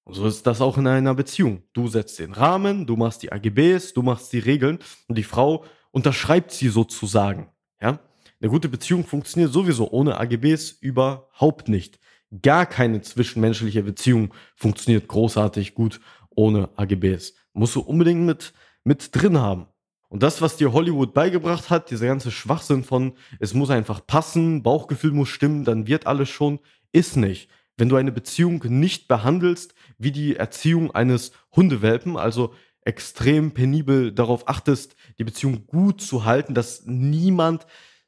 Und 0.03 0.15
so 0.15 0.25
ist 0.25 0.47
das 0.47 0.61
auch 0.61 0.77
in 0.77 0.87
einer 0.87 1.13
Beziehung. 1.13 1.63
Du 1.73 1.87
setzt 1.87 2.19
den 2.19 2.33
Rahmen, 2.33 2.87
du 2.87 2.95
machst 2.95 3.23
die 3.23 3.31
AGBs, 3.31 3.93
du 3.93 4.01
machst 4.01 4.33
die 4.33 4.39
Regeln 4.39 4.79
und 5.07 5.17
die 5.17 5.23
Frau 5.23 5.63
unterschreibt 5.91 6.51
sie 6.51 6.69
sozusagen. 6.69 7.49
Ja? 7.81 7.99
Eine 8.41 8.49
gute 8.49 8.69
Beziehung 8.69 9.05
funktioniert 9.05 9.53
sowieso 9.53 9.91
ohne 9.91 10.19
AGBs 10.19 10.71
überhaupt 10.71 11.69
nicht. 11.69 11.99
Gar 12.41 12.65
keine 12.65 13.01
zwischenmenschliche 13.01 13.83
Beziehung 13.83 14.33
funktioniert 14.55 15.07
großartig 15.07 15.75
gut 15.75 15.99
ohne 16.29 16.69
AGBs. 16.77 17.33
Musst 17.53 17.75
du 17.75 17.81
unbedingt 17.81 18.21
mit, 18.21 18.53
mit 18.83 19.09
drin 19.13 19.37
haben. 19.37 19.67
Und 20.09 20.23
das, 20.23 20.41
was 20.41 20.57
dir 20.57 20.73
Hollywood 20.73 21.13
beigebracht 21.13 21.69
hat, 21.69 21.91
dieser 21.91 22.07
ganze 22.07 22.31
Schwachsinn 22.31 22.83
von, 22.83 23.13
es 23.39 23.53
muss 23.53 23.69
einfach 23.69 24.05
passen, 24.05 24.63
Bauchgefühl 24.63 25.11
muss 25.11 25.29
stimmen, 25.29 25.63
dann 25.63 25.87
wird 25.87 26.07
alles 26.07 26.29
schon, 26.29 26.59
ist 26.91 27.15
nicht. 27.15 27.49
Wenn 27.81 27.89
du 27.89 27.95
eine 27.95 28.11
Beziehung 28.11 28.63
nicht 28.67 29.07
behandelst 29.07 29.73
wie 29.97 30.11
die 30.11 30.35
Erziehung 30.35 30.91
eines 30.91 31.31
Hundewelpen, 31.55 32.15
also 32.15 32.53
extrem 32.83 33.55
penibel 33.55 34.11
darauf 34.11 34.47
achtest, 34.47 34.95
die 35.17 35.23
Beziehung 35.23 35.65
gut 35.65 35.99
zu 35.99 36.23
halten, 36.23 36.53
dass 36.53 36.83
niemand 36.85 37.65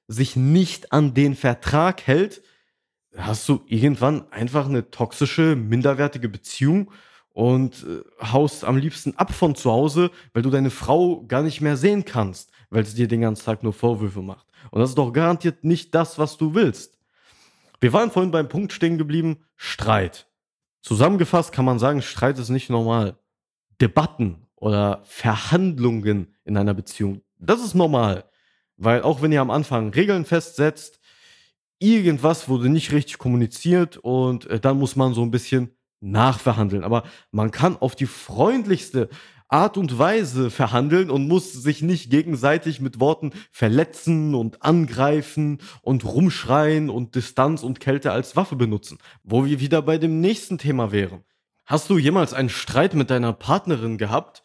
sich 0.08 0.36
nicht 0.36 0.94
an 0.94 1.16
den 1.16 1.34
Vertrag 1.34 2.06
hält, 2.06 2.44
hast 3.18 3.50
du 3.50 3.64
irgendwann 3.66 4.32
einfach 4.32 4.68
eine 4.68 4.92
toxische, 4.92 5.56
minderwertige 5.56 6.30
Beziehung 6.30 6.92
und 7.30 7.84
äh, 7.84 8.28
haust 8.32 8.66
am 8.66 8.78
liebsten 8.78 9.16
ab 9.18 9.34
von 9.34 9.56
zu 9.56 9.72
Hause, 9.72 10.12
weil 10.34 10.44
du 10.44 10.52
deine 10.52 10.70
Frau 10.70 11.26
gar 11.26 11.42
nicht 11.42 11.62
mehr 11.62 11.78
sehen 11.78 12.06
kannst, 12.06 12.52
weil 12.70 12.86
sie 12.86 12.96
dir 12.96 13.08
den 13.08 13.22
ganzen 13.22 13.46
Tag 13.46 13.64
nur 13.64 13.74
Vorwürfe 13.74 14.22
macht. 14.22 14.46
Und 14.70 14.82
das 14.82 14.90
ist 14.90 15.00
doch 15.00 15.12
garantiert 15.12 15.64
nicht 15.64 15.96
das, 15.96 16.20
was 16.20 16.38
du 16.38 16.54
willst. 16.54 17.00
Wir 17.84 17.92
waren 17.92 18.12
vorhin 18.12 18.32
beim 18.32 18.48
Punkt 18.48 18.72
stehen 18.72 18.98
geblieben, 18.98 19.44
Streit. 19.58 20.30
Zusammengefasst 20.84 21.52
kann 21.52 21.66
man 21.66 21.80
sagen, 21.80 22.02
Streit 22.02 22.40
ist 22.40 22.48
nicht 22.48 22.70
normal. 22.70 23.18
Debatten 23.82 24.48
oder 24.56 25.02
Verhandlungen 25.04 26.34
in 26.46 26.56
einer 26.56 26.74
Beziehung, 26.74 27.24
das 27.40 27.62
ist 27.62 27.76
normal. 27.76 28.24
Weil 28.78 29.02
auch 29.02 29.22
wenn 29.22 29.34
ihr 29.34 29.42
am 29.42 29.52
Anfang 29.52 29.90
Regeln 29.90 30.24
festsetzt, 30.24 31.02
irgendwas 31.78 32.48
wurde 32.48 32.70
nicht 32.70 32.94
richtig 32.94 33.18
kommuniziert 33.18 33.98
und 33.98 34.46
äh, 34.46 34.62
dann 34.62 34.80
muss 34.80 34.96
man 34.96 35.14
so 35.14 35.22
ein 35.22 35.32
bisschen 35.32 35.76
nachverhandeln. 36.00 36.86
Aber 36.86 37.04
man 37.32 37.52
kann 37.52 37.76
auf 37.76 37.98
die 37.98 38.06
freundlichste 38.06 39.10
Art 39.54 39.78
und 39.78 40.00
Weise 40.00 40.50
verhandeln 40.50 41.12
und 41.12 41.28
muss 41.28 41.54
sich 41.54 41.84
nicht 41.84 42.10
gegenseitig 42.10 42.82
mit 42.82 43.00
Worten 43.00 43.34
verletzen 43.52 44.34
und 44.34 44.64
angreifen 44.64 45.60
und 45.84 46.06
rumschreien 46.06 46.90
und 46.90 47.14
Distanz 47.14 47.62
und 47.62 47.80
Kälte 47.80 48.12
als 48.12 48.36
Waffe 48.36 48.56
benutzen. 48.56 48.98
Wo 49.24 49.46
wir 49.46 49.60
wieder 49.60 49.84
bei 49.84 50.00
dem 50.00 50.22
nächsten 50.22 50.58
Thema 50.58 50.92
wären. 50.92 51.24
Hast 51.66 51.88
du 51.92 52.00
jemals 52.00 52.34
einen 52.34 52.50
Streit 52.50 52.96
mit 52.96 53.12
deiner 53.12 53.32
Partnerin 53.32 54.00
gehabt, 54.00 54.42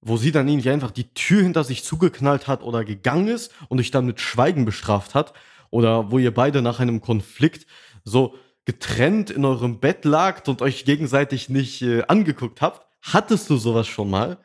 wo 0.00 0.16
sie 0.16 0.32
dann 0.32 0.48
irgendwie 0.48 0.70
einfach 0.70 0.90
die 0.90 1.14
Tür 1.14 1.44
hinter 1.44 1.62
sich 1.62 1.84
zugeknallt 1.84 2.48
hat 2.48 2.64
oder 2.64 2.84
gegangen 2.84 3.28
ist 3.28 3.54
und 3.68 3.78
dich 3.78 3.92
dann 3.92 4.06
mit 4.06 4.20
Schweigen 4.20 4.64
bestraft 4.64 5.14
hat? 5.14 5.34
Oder 5.70 6.10
wo 6.10 6.18
ihr 6.18 6.34
beide 6.34 6.62
nach 6.62 6.80
einem 6.80 7.00
Konflikt 7.00 7.68
so 8.02 8.34
getrennt 8.64 9.30
in 9.30 9.44
eurem 9.44 9.78
Bett 9.78 10.04
lagt 10.04 10.48
und 10.48 10.62
euch 10.62 10.84
gegenseitig 10.84 11.48
nicht 11.48 11.80
äh, 11.82 12.02
angeguckt 12.08 12.60
habt. 12.60 12.88
Hattest 13.02 13.48
du 13.50 13.56
sowas 13.56 13.86
schon 13.86 14.10
mal? 14.10 14.38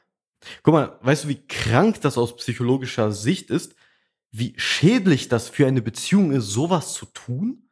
Guck 0.63 0.73
mal, 0.73 0.99
weißt 1.01 1.25
du, 1.25 1.27
wie 1.29 1.47
krank 1.47 2.01
das 2.01 2.17
aus 2.17 2.35
psychologischer 2.35 3.11
Sicht 3.11 3.49
ist? 3.49 3.75
Wie 4.31 4.53
schädlich 4.57 5.29
das 5.29 5.49
für 5.49 5.67
eine 5.67 5.81
Beziehung 5.81 6.31
ist, 6.31 6.47
sowas 6.47 6.93
zu 6.93 7.05
tun? 7.05 7.69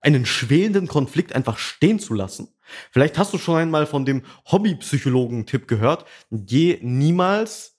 Einen 0.00 0.26
schwelenden 0.26 0.88
Konflikt 0.88 1.34
einfach 1.34 1.58
stehen 1.58 1.98
zu 1.98 2.14
lassen? 2.14 2.48
Vielleicht 2.90 3.18
hast 3.18 3.32
du 3.32 3.38
schon 3.38 3.56
einmal 3.56 3.86
von 3.86 4.04
dem 4.04 4.22
Hobbypsychologen-Tipp 4.50 5.68
gehört. 5.68 6.06
Geh 6.30 6.78
niemals 6.82 7.78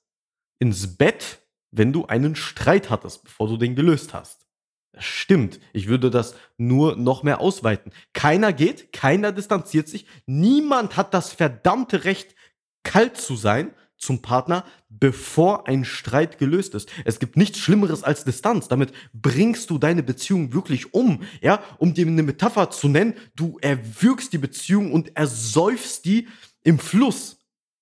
ins 0.60 0.96
Bett, 0.98 1.40
wenn 1.72 1.94
du 1.94 2.06
einen 2.06 2.36
Streit 2.36 2.90
hattest, 2.90 3.24
bevor 3.24 3.48
du 3.48 3.58
den 3.58 3.76
gelöst 3.76 4.14
hast. 4.14 4.46
Das 4.94 5.06
stimmt. 5.06 5.60
Ich 5.74 5.88
würde 5.88 6.10
das 6.10 6.36
nur 6.58 6.96
noch 6.98 7.24
mehr 7.24 7.40
ausweiten. 7.40 7.92
Keiner 8.14 8.54
geht, 8.54 8.92
keiner 8.92 9.32
distanziert 9.32 9.88
sich. 9.88 10.06
Niemand 10.26 10.98
hat 10.98 11.14
das 11.14 11.32
verdammte 11.32 12.04
Recht, 12.04 12.36
kalt 12.84 13.18
zu 13.18 13.36
sein 13.36 13.74
zum 14.02 14.22
Partner, 14.22 14.66
bevor 14.90 15.68
ein 15.68 15.86
Streit 15.86 16.40
gelöst 16.40 16.74
ist. 16.76 16.90
Es 17.06 17.20
gibt 17.20 17.38
nichts 17.38 17.60
Schlimmeres 17.60 18.04
als 18.04 18.26
Distanz. 18.26 18.68
Damit 18.68 18.92
bringst 19.14 19.70
du 19.70 19.78
deine 19.78 20.04
Beziehung 20.04 20.54
wirklich 20.54 20.94
um. 20.94 21.22
Ja, 21.42 21.64
um 21.78 21.94
dir 21.94 22.08
eine 22.08 22.24
Metapher 22.24 22.72
zu 22.72 22.90
nennen, 22.90 23.14
du 23.36 23.58
erwürgst 23.62 24.34
die 24.34 24.40
Beziehung 24.40 24.92
und 24.92 25.16
ersäufst 25.16 26.06
die 26.06 26.28
im 26.64 26.80
Fluss. 26.80 27.38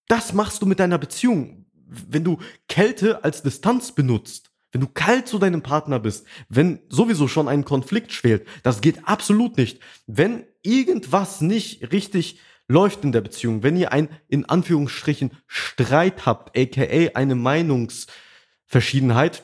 Das 0.07 0.33
machst 0.33 0.61
du 0.61 0.65
mit 0.65 0.79
deiner 0.79 0.97
Beziehung, 0.97 1.65
wenn 1.87 2.23
du 2.23 2.37
Kälte 2.67 3.23
als 3.23 3.41
Distanz 3.41 3.93
benutzt. 3.93 4.51
Wenn 4.71 4.81
du 4.81 4.87
kalt 4.87 5.27
zu 5.27 5.39
deinem 5.39 5.63
Partner 5.63 5.99
bist, 5.99 6.27
wenn 6.47 6.79
sowieso 6.89 7.27
schon 7.27 7.47
ein 7.47 7.65
Konflikt 7.65 8.11
schwelt, 8.11 8.45
das 8.61 8.81
geht 8.81 9.07
absolut 9.07 9.57
nicht. 9.57 9.79
Wenn 10.05 10.43
irgendwas 10.61 11.41
nicht 11.41 11.91
richtig 11.91 12.39
läuft 12.69 13.03
in 13.03 13.11
der 13.11 13.19
Beziehung, 13.19 13.63
wenn 13.63 13.75
ihr 13.75 13.91
ein 13.91 14.07
in 14.29 14.45
Anführungsstrichen 14.45 15.31
Streit 15.47 16.25
habt, 16.25 16.57
aka 16.57 17.09
eine 17.15 17.35
Meinungsverschiedenheit, 17.35 19.43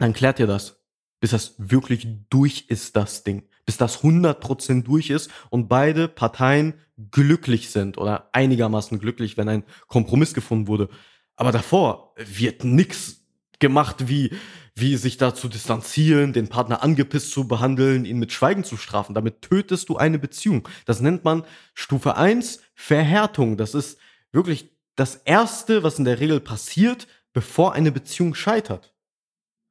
dann 0.00 0.12
klärt 0.12 0.40
ihr 0.40 0.48
das, 0.48 0.82
bis 1.20 1.30
das 1.30 1.54
wirklich 1.58 2.08
durch 2.30 2.64
ist, 2.68 2.96
das 2.96 3.22
Ding. 3.22 3.44
Bis 3.64 3.76
das 3.76 4.02
100% 4.02 4.82
durch 4.82 5.10
ist 5.10 5.30
und 5.50 5.68
beide 5.68 6.08
Parteien 6.08 6.74
glücklich 7.10 7.70
sind 7.70 7.98
oder 7.98 8.30
einigermaßen 8.32 8.98
glücklich, 8.98 9.36
wenn 9.36 9.48
ein 9.48 9.62
Kompromiss 9.86 10.34
gefunden 10.34 10.66
wurde. 10.66 10.88
Aber 11.36 11.52
davor 11.52 12.12
wird 12.16 12.64
nix 12.64 13.25
gemacht, 13.58 14.08
wie, 14.08 14.30
wie 14.74 14.96
sich 14.96 15.16
da 15.16 15.34
zu 15.34 15.48
distanzieren, 15.48 16.32
den 16.32 16.48
Partner 16.48 16.82
angepisst 16.82 17.30
zu 17.30 17.48
behandeln, 17.48 18.04
ihn 18.04 18.18
mit 18.18 18.32
Schweigen 18.32 18.64
zu 18.64 18.76
strafen. 18.76 19.14
Damit 19.14 19.42
tötest 19.42 19.88
du 19.88 19.96
eine 19.96 20.18
Beziehung. 20.18 20.68
Das 20.84 21.00
nennt 21.00 21.24
man 21.24 21.44
Stufe 21.74 22.16
1 22.16 22.60
Verhärtung. 22.74 23.56
Das 23.56 23.74
ist 23.74 23.98
wirklich 24.32 24.70
das 24.96 25.16
Erste, 25.16 25.82
was 25.82 25.98
in 25.98 26.04
der 26.04 26.20
Regel 26.20 26.40
passiert, 26.40 27.06
bevor 27.32 27.72
eine 27.74 27.92
Beziehung 27.92 28.34
scheitert. 28.34 28.94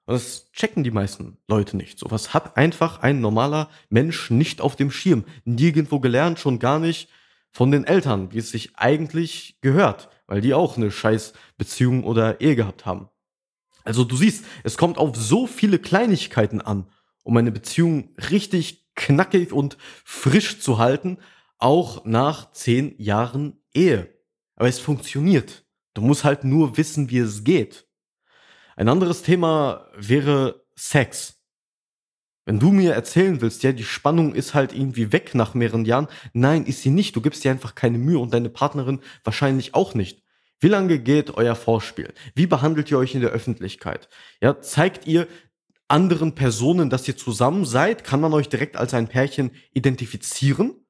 Und 0.05 0.13
das 0.13 0.51
checken 0.51 0.83
die 0.83 0.91
meisten 0.91 1.37
Leute 1.47 1.77
nicht. 1.77 1.97
Sowas 1.97 2.33
hat 2.33 2.57
einfach 2.57 3.01
ein 3.01 3.21
normaler 3.21 3.69
Mensch 3.89 4.29
nicht 4.29 4.61
auf 4.61 4.75
dem 4.75 4.91
Schirm. 4.91 5.25
Nirgendwo 5.45 5.99
gelernt, 5.99 6.39
schon 6.39 6.59
gar 6.59 6.79
nicht 6.79 7.09
von 7.51 7.71
den 7.71 7.85
Eltern, 7.85 8.31
wie 8.31 8.37
es 8.37 8.51
sich 8.51 8.75
eigentlich 8.75 9.57
gehört, 9.61 10.09
weil 10.27 10.41
die 10.41 10.53
auch 10.53 10.77
eine 10.77 10.91
scheiß 10.91 11.33
Beziehung 11.57 12.03
oder 12.03 12.39
Ehe 12.39 12.55
gehabt 12.55 12.85
haben. 12.85 13.09
Also 13.85 14.03
du 14.03 14.17
siehst, 14.17 14.43
es 14.63 14.77
kommt 14.77 14.97
auf 14.97 15.15
so 15.15 15.47
viele 15.47 15.79
Kleinigkeiten 15.79 16.59
an, 16.59 16.89
um 17.23 17.37
eine 17.37 17.51
Beziehung 17.51 18.09
richtig 18.31 18.87
knackig 18.95 19.53
und 19.53 19.77
frisch 20.03 20.59
zu 20.59 20.79
halten, 20.79 21.19
auch 21.57 22.03
nach 22.03 22.51
zehn 22.51 22.95
Jahren 22.97 23.61
Ehe. 23.73 24.09
Aber 24.55 24.67
es 24.67 24.79
funktioniert. 24.79 25.65
Du 25.93 26.01
musst 26.01 26.23
halt 26.23 26.43
nur 26.43 26.77
wissen, 26.77 27.09
wie 27.09 27.19
es 27.19 27.43
geht. 27.43 27.87
Ein 28.75 28.89
anderes 28.89 29.21
Thema 29.21 29.87
wäre 29.95 30.65
Sex. 30.75 31.39
Wenn 32.45 32.59
du 32.59 32.71
mir 32.71 32.93
erzählen 32.93 33.39
willst, 33.41 33.63
ja, 33.63 33.71
die 33.71 33.83
Spannung 33.83 34.35
ist 34.35 34.53
halt 34.53 34.73
irgendwie 34.73 35.11
weg 35.11 35.33
nach 35.33 35.53
mehreren 35.53 35.85
Jahren, 35.85 36.07
nein, 36.33 36.65
ist 36.65 36.81
sie 36.81 36.91
nicht. 36.91 37.15
Du 37.15 37.21
gibst 37.21 37.43
dir 37.43 37.51
einfach 37.51 37.75
keine 37.75 37.97
Mühe 37.97 38.19
und 38.19 38.33
deine 38.33 38.49
Partnerin 38.49 39.01
wahrscheinlich 39.23 39.73
auch 39.73 39.95
nicht. 39.95 40.24
Wie 40.59 40.67
lange 40.67 40.99
geht 40.99 41.31
euer 41.31 41.55
Vorspiel? 41.55 42.13
Wie 42.33 42.47
behandelt 42.47 42.89
ihr 42.89 42.97
euch 42.97 43.15
in 43.15 43.21
der 43.21 43.31
Öffentlichkeit? 43.31 44.07
Ja, 44.41 44.61
zeigt 44.61 45.05
ihr 45.05 45.27
anderen 45.87 46.33
Personen, 46.33 46.89
dass 46.89 47.07
ihr 47.07 47.17
zusammen 47.17 47.65
seid? 47.65 48.03
Kann 48.03 48.21
man 48.21 48.33
euch 48.33 48.49
direkt 48.49 48.75
als 48.75 48.93
ein 48.93 49.07
Pärchen 49.07 49.51
identifizieren? 49.73 50.85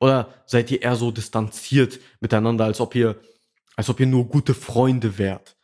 Oder 0.00 0.42
seid 0.46 0.70
ihr 0.70 0.82
eher 0.82 0.96
so 0.96 1.10
distanziert 1.10 2.00
miteinander, 2.20 2.64
als 2.64 2.80
ob 2.80 2.94
ihr, 2.94 3.20
als 3.76 3.88
ob 3.88 4.00
ihr 4.00 4.06
nur 4.06 4.28
gute 4.28 4.54
Freunde 4.54 5.18
wärt? 5.18 5.56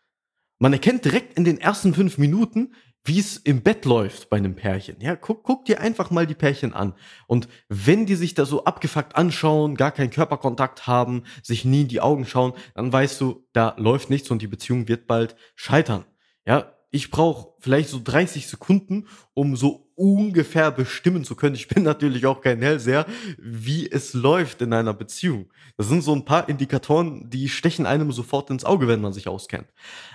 Man 0.58 0.72
erkennt 0.72 1.04
direkt 1.04 1.36
in 1.36 1.44
den 1.44 1.60
ersten 1.60 1.94
fünf 1.94 2.18
Minuten, 2.18 2.74
wie 3.04 3.18
es 3.18 3.36
im 3.36 3.62
Bett 3.62 3.84
läuft 3.84 4.30
bei 4.30 4.38
einem 4.38 4.56
Pärchen. 4.56 4.96
Ja, 5.00 5.14
guck, 5.14 5.42
guck 5.42 5.66
dir 5.66 5.80
einfach 5.80 6.10
mal 6.10 6.26
die 6.26 6.34
Pärchen 6.34 6.72
an. 6.72 6.94
Und 7.26 7.48
wenn 7.68 8.06
die 8.06 8.14
sich 8.14 8.34
da 8.34 8.46
so 8.46 8.64
abgefuckt 8.64 9.14
anschauen, 9.14 9.76
gar 9.76 9.92
keinen 9.92 10.10
Körperkontakt 10.10 10.86
haben, 10.86 11.24
sich 11.42 11.66
nie 11.66 11.82
in 11.82 11.88
die 11.88 12.00
Augen 12.00 12.24
schauen, 12.24 12.54
dann 12.74 12.92
weißt 12.92 13.20
du, 13.20 13.46
da 13.52 13.74
läuft 13.76 14.08
nichts 14.08 14.30
und 14.30 14.40
die 14.40 14.46
Beziehung 14.46 14.88
wird 14.88 15.06
bald 15.06 15.36
scheitern. 15.54 16.04
Ja, 16.46 16.72
ich 16.90 17.10
brauche 17.10 17.54
vielleicht 17.58 17.90
so 17.90 18.00
30 18.02 18.46
Sekunden, 18.46 19.08
um 19.34 19.56
so 19.56 19.83
ungefähr 19.96 20.70
bestimmen 20.70 21.24
zu 21.24 21.36
können. 21.36 21.54
Ich 21.54 21.68
bin 21.68 21.82
natürlich 21.82 22.26
auch 22.26 22.40
kein 22.40 22.60
Hellseher, 22.60 23.06
wie 23.38 23.90
es 23.90 24.14
läuft 24.14 24.62
in 24.62 24.72
einer 24.72 24.94
Beziehung. 24.94 25.52
Das 25.76 25.88
sind 25.88 26.02
so 26.02 26.14
ein 26.14 26.24
paar 26.24 26.48
Indikatoren, 26.48 27.30
die 27.30 27.48
stechen 27.48 27.86
einem 27.86 28.12
sofort 28.12 28.50
ins 28.50 28.64
Auge, 28.64 28.88
wenn 28.88 29.00
man 29.00 29.12
sich 29.12 29.28
auskennt. 29.28 29.68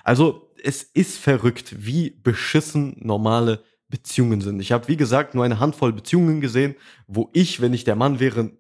Also 0.04 0.52
es 0.64 0.84
ist 0.84 1.18
verrückt, 1.18 1.76
wie 1.86 2.10
beschissen 2.10 2.96
normale 3.00 3.64
Beziehungen 3.90 4.42
sind. 4.42 4.60
Ich 4.60 4.72
habe, 4.72 4.88
wie 4.88 4.98
gesagt, 4.98 5.34
nur 5.34 5.44
eine 5.46 5.60
Handvoll 5.60 5.94
Beziehungen 5.94 6.42
gesehen, 6.42 6.76
wo 7.08 7.30
ich, 7.34 7.60
wenn 7.62 7.74
ich 7.74 7.84
der 7.84 7.96
Mann 7.96 8.20
wäre, 8.20 8.52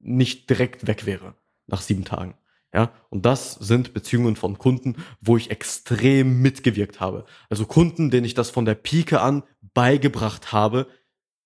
nicht 0.00 0.48
direkt 0.48 0.86
weg 0.86 1.06
wäre 1.06 1.34
nach 1.66 1.80
sieben 1.80 2.04
Tagen. 2.04 2.34
Ja, 2.74 2.92
und 3.08 3.24
das 3.24 3.54
sind 3.54 3.94
Beziehungen 3.94 4.36
von 4.36 4.58
Kunden, 4.58 4.96
wo 5.22 5.38
ich 5.38 5.50
extrem 5.50 6.42
mitgewirkt 6.42 7.00
habe. 7.00 7.24
Also 7.48 7.64
Kunden, 7.64 8.10
denen 8.10 8.26
ich 8.26 8.34
das 8.34 8.50
von 8.50 8.66
der 8.66 8.74
Pike 8.74 9.22
an 9.22 9.42
beigebracht 9.74 10.52
habe, 10.52 10.86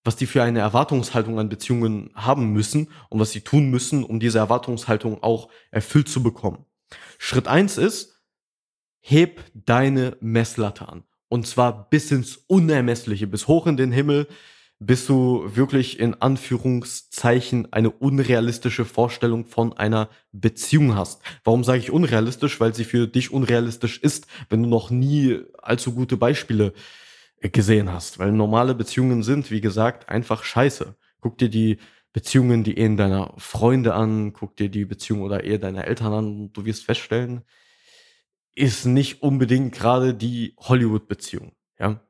was 0.04 0.16
die 0.16 0.26
für 0.26 0.42
eine 0.42 0.60
Erwartungshaltung 0.60 1.38
an 1.38 1.48
Beziehungen 1.48 2.10
haben 2.14 2.52
müssen 2.52 2.88
und 3.08 3.20
was 3.20 3.30
sie 3.30 3.42
tun 3.42 3.70
müssen, 3.70 4.04
um 4.04 4.20
diese 4.20 4.38
Erwartungshaltung 4.38 5.22
auch 5.22 5.48
erfüllt 5.70 6.08
zu 6.08 6.22
bekommen. 6.22 6.64
Schritt 7.18 7.46
eins 7.46 7.78
ist, 7.78 8.20
heb 9.00 9.44
deine 9.54 10.16
Messlatte 10.20 10.88
an. 10.88 11.04
Und 11.28 11.46
zwar 11.46 11.88
bis 11.88 12.10
ins 12.10 12.36
Unermessliche, 12.36 13.26
bis 13.26 13.48
hoch 13.48 13.66
in 13.66 13.76
den 13.76 13.92
Himmel, 13.92 14.26
bis 14.78 15.06
du 15.06 15.44
wirklich 15.54 16.00
in 16.00 16.20
Anführungszeichen 16.20 17.72
eine 17.72 17.90
unrealistische 17.90 18.84
Vorstellung 18.84 19.46
von 19.46 19.72
einer 19.72 20.08
Beziehung 20.32 20.96
hast. 20.96 21.22
Warum 21.44 21.62
sage 21.62 21.78
ich 21.78 21.92
unrealistisch? 21.92 22.60
Weil 22.60 22.74
sie 22.74 22.84
für 22.84 23.06
dich 23.06 23.32
unrealistisch 23.32 23.98
ist, 23.98 24.26
wenn 24.50 24.62
du 24.64 24.68
noch 24.68 24.90
nie 24.90 25.40
allzu 25.58 25.94
gute 25.94 26.16
Beispiele 26.16 26.72
gesehen 27.50 27.92
hast. 27.92 28.18
Weil 28.18 28.32
normale 28.32 28.74
Beziehungen 28.74 29.22
sind, 29.22 29.50
wie 29.50 29.60
gesagt, 29.60 30.08
einfach 30.08 30.44
scheiße. 30.44 30.96
Guck 31.20 31.38
dir 31.38 31.48
die 31.48 31.78
Beziehungen, 32.12 32.64
die 32.64 32.78
Ehen 32.78 32.96
deiner 32.96 33.34
Freunde 33.38 33.94
an, 33.94 34.32
guck 34.32 34.56
dir 34.56 34.68
die 34.68 34.84
Beziehung 34.84 35.22
oder 35.22 35.44
Ehe 35.44 35.58
deiner 35.58 35.86
Eltern 35.86 36.12
an 36.12 36.52
du 36.52 36.64
wirst 36.64 36.84
feststellen, 36.84 37.42
ist 38.54 38.84
nicht 38.84 39.22
unbedingt 39.22 39.74
gerade 39.74 40.14
die 40.14 40.54
Hollywood-Beziehung. 40.58 41.52
Ja, 41.78 42.00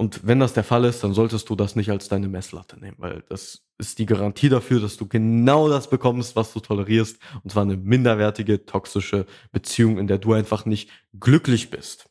und 0.00 0.26
wenn 0.26 0.40
das 0.40 0.54
der 0.54 0.64
Fall 0.64 0.86
ist, 0.86 1.04
dann 1.04 1.12
solltest 1.12 1.50
du 1.50 1.56
das 1.56 1.76
nicht 1.76 1.90
als 1.90 2.08
deine 2.08 2.26
Messlatte 2.26 2.80
nehmen, 2.80 2.96
weil 3.00 3.22
das 3.28 3.66
ist 3.76 3.98
die 3.98 4.06
Garantie 4.06 4.48
dafür, 4.48 4.80
dass 4.80 4.96
du 4.96 5.06
genau 5.06 5.68
das 5.68 5.90
bekommst, 5.90 6.36
was 6.36 6.54
du 6.54 6.60
tolerierst. 6.60 7.18
Und 7.44 7.52
zwar 7.52 7.64
eine 7.64 7.76
minderwertige, 7.76 8.64
toxische 8.64 9.26
Beziehung, 9.52 9.98
in 9.98 10.06
der 10.06 10.16
du 10.16 10.32
einfach 10.32 10.64
nicht 10.64 10.88
glücklich 11.12 11.68
bist. 11.68 12.09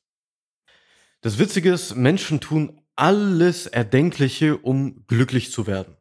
Das 1.22 1.38
Witzige 1.38 1.74
ist, 1.74 1.96
Menschen 1.98 2.40
tun 2.40 2.80
alles 2.96 3.68
Erdenkliche, 3.68 4.58
um 4.58 5.06
glücklich 5.08 5.52
zu 5.52 5.68
werden. 5.68 5.98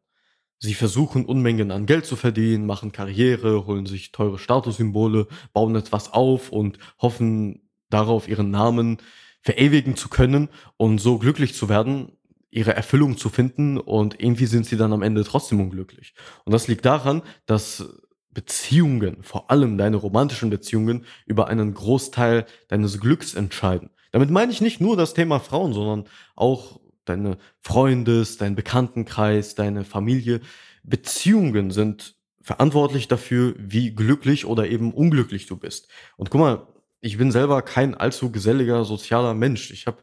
Sie 0.61 0.75
versuchen 0.75 1.25
Unmengen 1.25 1.73
an 1.73 1.87
Geld 1.87 2.07
zu 2.07 2.15
verdienen, 2.15 2.67
machen 2.67 2.93
Karriere, 2.93 3.67
holen 3.67 3.87
sich 3.87 4.13
teure 4.13 4.39
Statussymbole, 4.39 5.27
bauen 5.53 5.75
etwas 5.75 6.13
auf 6.13 6.51
und 6.51 6.79
hoffen 7.01 7.69
darauf, 7.91 8.29
ihren 8.29 8.53
Namen 8.53 8.99
verewigen 9.41 9.97
zu 9.97 10.09
können 10.09 10.51
und 10.77 10.99
so 10.99 11.19
glücklich 11.19 11.55
zu 11.55 11.69
werden, 11.69 12.13
ihre 12.51 12.75
Erfüllung 12.75 13.17
zu 13.17 13.29
finden 13.29 13.77
und 13.77 14.21
irgendwie 14.21 14.47
sind 14.47 14.67
sie 14.67 14.77
dann 14.77 14.93
am 14.93 15.03
Ende 15.03 15.25
trotzdem 15.25 15.61
unglücklich. 15.61 16.15
Und 16.45 16.53
das 16.53 16.69
liegt 16.69 16.85
daran, 16.85 17.23
dass 17.47 17.89
Beziehungen, 18.31 19.25
vor 19.25 19.51
allem 19.51 19.79
deine 19.79 19.97
romantischen 19.97 20.51
Beziehungen, 20.51 21.07
über 21.27 21.49
einen 21.49 21.75
Großteil 21.75 22.47
deines 22.69 23.01
Glücks 23.01 23.35
entscheiden. 23.35 23.91
Damit 24.19 24.31
meine 24.31 24.51
ich 24.51 24.61
nicht 24.61 24.81
nur 24.81 24.97
das 24.97 25.15
Thema 25.15 25.39
Frauen, 25.39 25.73
sondern 25.73 26.09
auch 26.35 26.81
deine 27.05 27.39
Freundes, 27.61 28.37
dein 28.37 28.57
Bekanntenkreis, 28.57 29.55
deine 29.55 29.85
Familie. 29.85 30.41
Beziehungen 30.83 31.71
sind 31.71 32.17
verantwortlich 32.43 33.07
dafür, 33.07 33.55
wie 33.59 33.95
glücklich 33.95 34.45
oder 34.45 34.67
eben 34.67 34.93
unglücklich 34.93 35.47
du 35.47 35.57
bist. 35.57 35.87
Und 36.17 36.31
guck 36.31 36.41
mal, 36.41 36.67
ich 37.01 37.17
bin 37.17 37.31
selber 37.31 37.63
kein 37.63 37.95
allzu 37.95 38.33
geselliger 38.33 38.85
sozialer 38.85 39.35
Mensch. 39.35 39.71
Ich 39.71 39.87
habe 39.87 39.99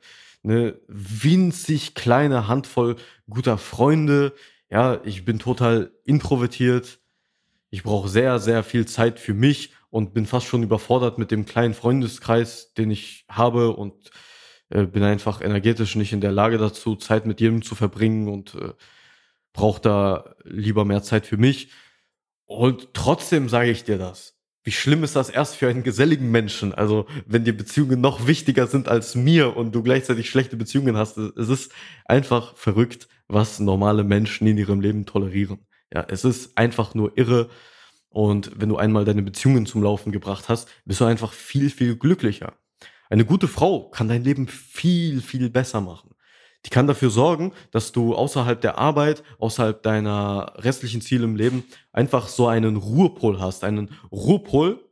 eine 0.46 0.80
winzig 0.88 1.94
kleine 1.94 2.48
Handvoll 2.48 2.96
guter 3.30 3.58
Freunde. 3.58 4.32
Ja, 4.70 5.02
ich 5.04 5.26
bin 5.26 5.40
total 5.40 5.92
introvertiert. 6.06 7.00
Ich 7.76 7.84
brauche 7.84 8.08
sehr, 8.08 8.40
sehr 8.40 8.64
viel 8.64 8.86
Zeit 8.86 9.20
für 9.20 9.34
mich 9.34 9.74
und 9.90 10.14
bin 10.14 10.26
fast 10.26 10.48
schon 10.48 10.64
überfordert 10.64 11.18
mit 11.18 11.30
dem 11.30 11.46
kleinen 11.46 11.74
Freundeskreis, 11.74 12.74
den 12.74 12.90
ich 12.90 13.26
habe 13.28 13.76
und 13.76 14.12
äh, 14.70 14.86
bin 14.86 15.04
einfach 15.04 15.42
energetisch 15.42 15.98
nicht 15.98 16.14
in 16.14 16.22
der 16.22 16.32
Lage 16.32 16.58
dazu, 16.58 16.96
Zeit 16.96 17.26
mit 17.26 17.42
jedem 17.42 17.64
zu 17.64 17.76
verbringen 17.76 18.30
und 18.30 18.56
äh, 18.56 18.72
brauche 19.52 19.82
da 19.82 20.36
lieber 20.46 20.86
mehr 20.86 21.04
Zeit 21.04 21.26
für 21.26 21.36
mich. 21.36 21.70
Und 22.46 22.94
trotzdem 22.94 23.50
sage 23.50 23.72
ich 23.72 23.84
dir 23.84 23.98
das 23.98 24.36
wie 24.68 24.72
schlimm 24.72 25.04
ist 25.04 25.16
das 25.16 25.30
erst 25.30 25.58
für 25.58 25.68
einen 25.70 25.84
geselligen 25.84 26.32
Menschen? 26.32 26.74
Also, 26.74 27.06
wenn 27.28 27.44
dir 27.44 27.56
Beziehungen 27.56 28.02
noch 28.02 28.26
wichtiger 28.26 28.66
sind 28.66 28.88
als 28.88 29.14
mir 29.14 29.56
und 29.56 29.76
du 29.76 29.84
gleichzeitig 29.84 30.28
schlechte 30.28 30.58
Beziehungen 30.58 30.98
hast, 30.98 31.18
es 31.18 31.50
ist 31.50 31.72
einfach 32.06 32.56
verrückt, 32.58 33.08
was 33.28 33.60
normale 33.60 34.04
Menschen 34.04 34.48
in 34.48 34.58
ihrem 34.58 34.82
Leben 34.82 35.06
tolerieren. 35.06 35.60
Ja, 35.96 36.06
es 36.10 36.26
ist 36.26 36.58
einfach 36.58 36.94
nur 36.94 37.18
irre. 37.18 37.50
Und 38.10 38.52
wenn 38.60 38.70
du 38.70 38.78
einmal 38.78 39.06
deine 39.06 39.24
Beziehungen 39.24 39.66
zum 39.66 39.82
Laufen 39.82 40.12
gebracht 40.12 40.50
hast, 40.50 40.68
bist 40.84 41.00
du 41.00 41.06
einfach 41.06 41.32
viel, 41.32 41.70
viel 41.70 41.96
glücklicher. 41.96 42.54
Eine 43.10 43.24
gute 43.24 43.48
Frau 43.48 43.90
kann 43.90 44.10
dein 44.10 44.24
Leben 44.24 44.48
viel, 44.48 45.22
viel 45.22 45.50
besser 45.50 45.80
machen. 45.80 46.12
Die 46.66 46.70
kann 46.70 46.88
dafür 46.88 47.10
sorgen, 47.10 47.54
dass 47.72 47.92
du 47.94 48.14
außerhalb 48.14 48.60
der 48.60 48.78
Arbeit, 48.78 49.24
außerhalb 49.40 49.82
deiner 49.84 50.54
restlichen 50.58 51.00
Ziele 51.00 51.24
im 51.24 51.36
Leben 51.36 51.64
einfach 51.94 52.28
so 52.28 52.48
einen 52.48 52.76
Ruhepol 52.76 53.40
hast, 53.40 53.64
einen 53.64 53.92
Ruhepol, 54.12 54.84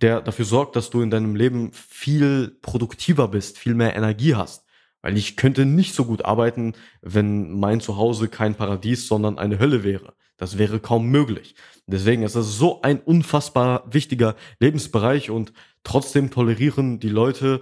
der 0.00 0.22
dafür 0.22 0.44
sorgt, 0.44 0.76
dass 0.76 0.88
du 0.88 1.02
in 1.02 1.10
deinem 1.10 1.34
Leben 1.36 1.72
viel 1.72 2.56
produktiver 2.62 3.28
bist, 3.28 3.58
viel 3.58 3.74
mehr 3.74 3.94
Energie 3.94 4.36
hast. 4.36 4.63
Weil 5.04 5.18
ich 5.18 5.36
könnte 5.36 5.66
nicht 5.66 5.94
so 5.94 6.06
gut 6.06 6.24
arbeiten, 6.24 6.72
wenn 7.02 7.60
mein 7.60 7.82
Zuhause 7.82 8.28
kein 8.28 8.54
Paradies, 8.54 9.06
sondern 9.06 9.38
eine 9.38 9.58
Hölle 9.58 9.84
wäre. 9.84 10.14
Das 10.38 10.56
wäre 10.56 10.80
kaum 10.80 11.08
möglich. 11.08 11.56
Deswegen 11.86 12.22
ist 12.22 12.36
es 12.36 12.56
so 12.56 12.80
ein 12.80 13.00
unfassbar 13.00 13.84
wichtiger 13.92 14.34
Lebensbereich 14.60 15.28
und 15.28 15.52
trotzdem 15.82 16.30
tolerieren 16.30 17.00
die 17.00 17.10
Leute 17.10 17.60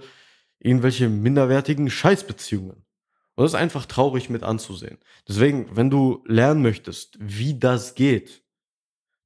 irgendwelche 0.59 1.09
minderwertigen 1.09 1.89
Scheißbeziehungen. 1.89 2.85
Und 3.35 3.43
das 3.43 3.51
ist 3.51 3.59
einfach 3.59 3.87
traurig 3.87 4.29
mit 4.29 4.43
anzusehen. 4.43 4.99
Deswegen, 5.27 5.67
wenn 5.75 5.89
du 5.89 6.23
lernen 6.25 6.61
möchtest, 6.61 7.17
wie 7.19 7.59
das 7.59 7.93
geht, 7.93 8.41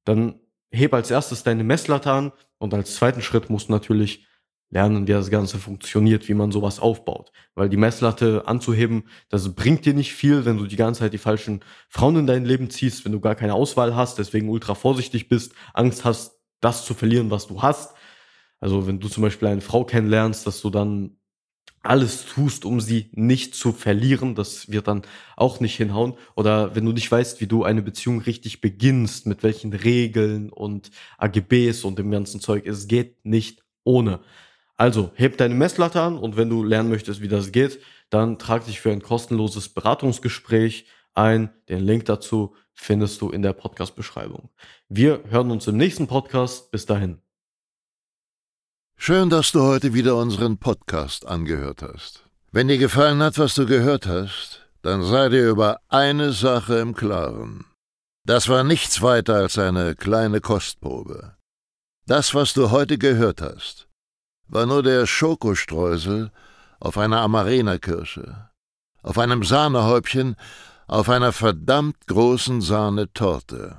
dann 0.02 0.40
heb 0.72 0.92
als 0.92 1.12
erstes 1.12 1.44
deine 1.44 1.62
Messlatte 1.62 2.10
an 2.10 2.32
und 2.58 2.74
als 2.74 2.96
zweiten 2.96 3.22
Schritt 3.22 3.48
musst 3.48 3.68
du 3.68 3.72
natürlich 3.74 4.26
lernen, 4.70 5.06
wie 5.06 5.12
das 5.12 5.30
Ganze 5.30 5.58
funktioniert, 5.58 6.28
wie 6.28 6.34
man 6.34 6.52
sowas 6.52 6.78
aufbaut. 6.80 7.32
Weil 7.54 7.68
die 7.68 7.76
Messlatte 7.76 8.46
anzuheben, 8.46 9.04
das 9.28 9.54
bringt 9.54 9.86
dir 9.86 9.94
nicht 9.94 10.12
viel, 10.12 10.44
wenn 10.44 10.58
du 10.58 10.66
die 10.66 10.76
ganze 10.76 11.00
Zeit 11.00 11.12
die 11.12 11.18
falschen 11.18 11.60
Frauen 11.88 12.16
in 12.16 12.26
dein 12.26 12.44
Leben 12.44 12.70
ziehst, 12.70 13.04
wenn 13.04 13.12
du 13.12 13.20
gar 13.20 13.34
keine 13.34 13.54
Auswahl 13.54 13.96
hast, 13.96 14.18
deswegen 14.18 14.48
ultra 14.48 14.74
vorsichtig 14.74 15.28
bist, 15.28 15.52
Angst 15.72 16.04
hast, 16.04 16.38
das 16.60 16.84
zu 16.84 16.94
verlieren, 16.94 17.30
was 17.30 17.46
du 17.46 17.62
hast. 17.62 17.94
Also 18.60 18.86
wenn 18.86 19.00
du 19.00 19.08
zum 19.08 19.22
Beispiel 19.22 19.48
eine 19.48 19.60
Frau 19.60 19.84
kennenlernst, 19.84 20.46
dass 20.46 20.60
du 20.60 20.70
dann 20.70 21.18
alles 21.82 22.26
tust, 22.26 22.64
um 22.64 22.80
sie 22.80 23.08
nicht 23.12 23.54
zu 23.54 23.72
verlieren, 23.72 24.34
das 24.34 24.70
wird 24.70 24.88
dann 24.88 25.02
auch 25.36 25.60
nicht 25.60 25.76
hinhauen. 25.76 26.14
Oder 26.34 26.74
wenn 26.74 26.84
du 26.84 26.92
nicht 26.92 27.10
weißt, 27.10 27.40
wie 27.40 27.46
du 27.46 27.64
eine 27.64 27.82
Beziehung 27.82 28.20
richtig 28.20 28.60
beginnst, 28.60 29.26
mit 29.26 29.42
welchen 29.42 29.72
Regeln 29.72 30.50
und 30.50 30.90
AGBs 31.18 31.84
und 31.84 31.98
dem 31.98 32.10
ganzen 32.10 32.40
Zeug, 32.40 32.66
es 32.66 32.88
geht 32.88 33.24
nicht 33.24 33.62
ohne. 33.84 34.20
Also, 34.78 35.10
heb 35.16 35.36
deine 35.38 35.56
Messlatte 35.56 36.00
an 36.00 36.16
und 36.16 36.36
wenn 36.36 36.48
du 36.48 36.62
lernen 36.62 36.88
möchtest, 36.88 37.20
wie 37.20 37.26
das 37.26 37.50
geht, 37.50 37.80
dann 38.10 38.38
trag 38.38 38.64
dich 38.64 38.80
für 38.80 38.92
ein 38.92 39.02
kostenloses 39.02 39.68
Beratungsgespräch 39.68 40.86
ein. 41.14 41.50
Den 41.68 41.80
Link 41.80 42.04
dazu 42.04 42.54
findest 42.74 43.20
du 43.20 43.30
in 43.30 43.42
der 43.42 43.54
Podcast-Beschreibung. 43.54 44.50
Wir 44.88 45.24
hören 45.28 45.50
uns 45.50 45.66
im 45.66 45.76
nächsten 45.76 46.06
Podcast. 46.06 46.70
Bis 46.70 46.86
dahin. 46.86 47.18
Schön, 48.96 49.30
dass 49.30 49.50
du 49.50 49.62
heute 49.62 49.94
wieder 49.94 50.14
unseren 50.16 50.58
Podcast 50.58 51.26
angehört 51.26 51.82
hast. 51.82 52.24
Wenn 52.52 52.68
dir 52.68 52.78
gefallen 52.78 53.20
hat, 53.20 53.36
was 53.36 53.56
du 53.56 53.66
gehört 53.66 54.06
hast, 54.06 54.64
dann 54.82 55.02
sei 55.02 55.28
dir 55.28 55.50
über 55.50 55.80
eine 55.88 56.30
Sache 56.32 56.78
im 56.78 56.94
Klaren. 56.94 57.64
Das 58.24 58.48
war 58.48 58.62
nichts 58.62 59.02
weiter 59.02 59.34
als 59.34 59.58
eine 59.58 59.96
kleine 59.96 60.40
Kostprobe. 60.40 61.36
Das, 62.06 62.32
was 62.32 62.54
du 62.54 62.70
heute 62.70 62.96
gehört 62.96 63.42
hast, 63.42 63.87
war 64.48 64.66
nur 64.66 64.82
der 64.82 65.06
Schokostreusel 65.06 66.32
auf 66.80 66.98
einer 66.98 67.20
Amarena-Kirsche, 67.20 68.50
auf 69.02 69.18
einem 69.18 69.44
Sahnehäubchen, 69.44 70.36
auf 70.86 71.08
einer 71.08 71.32
verdammt 71.32 72.06
großen 72.06 72.60
Sahnetorte. 72.60 73.76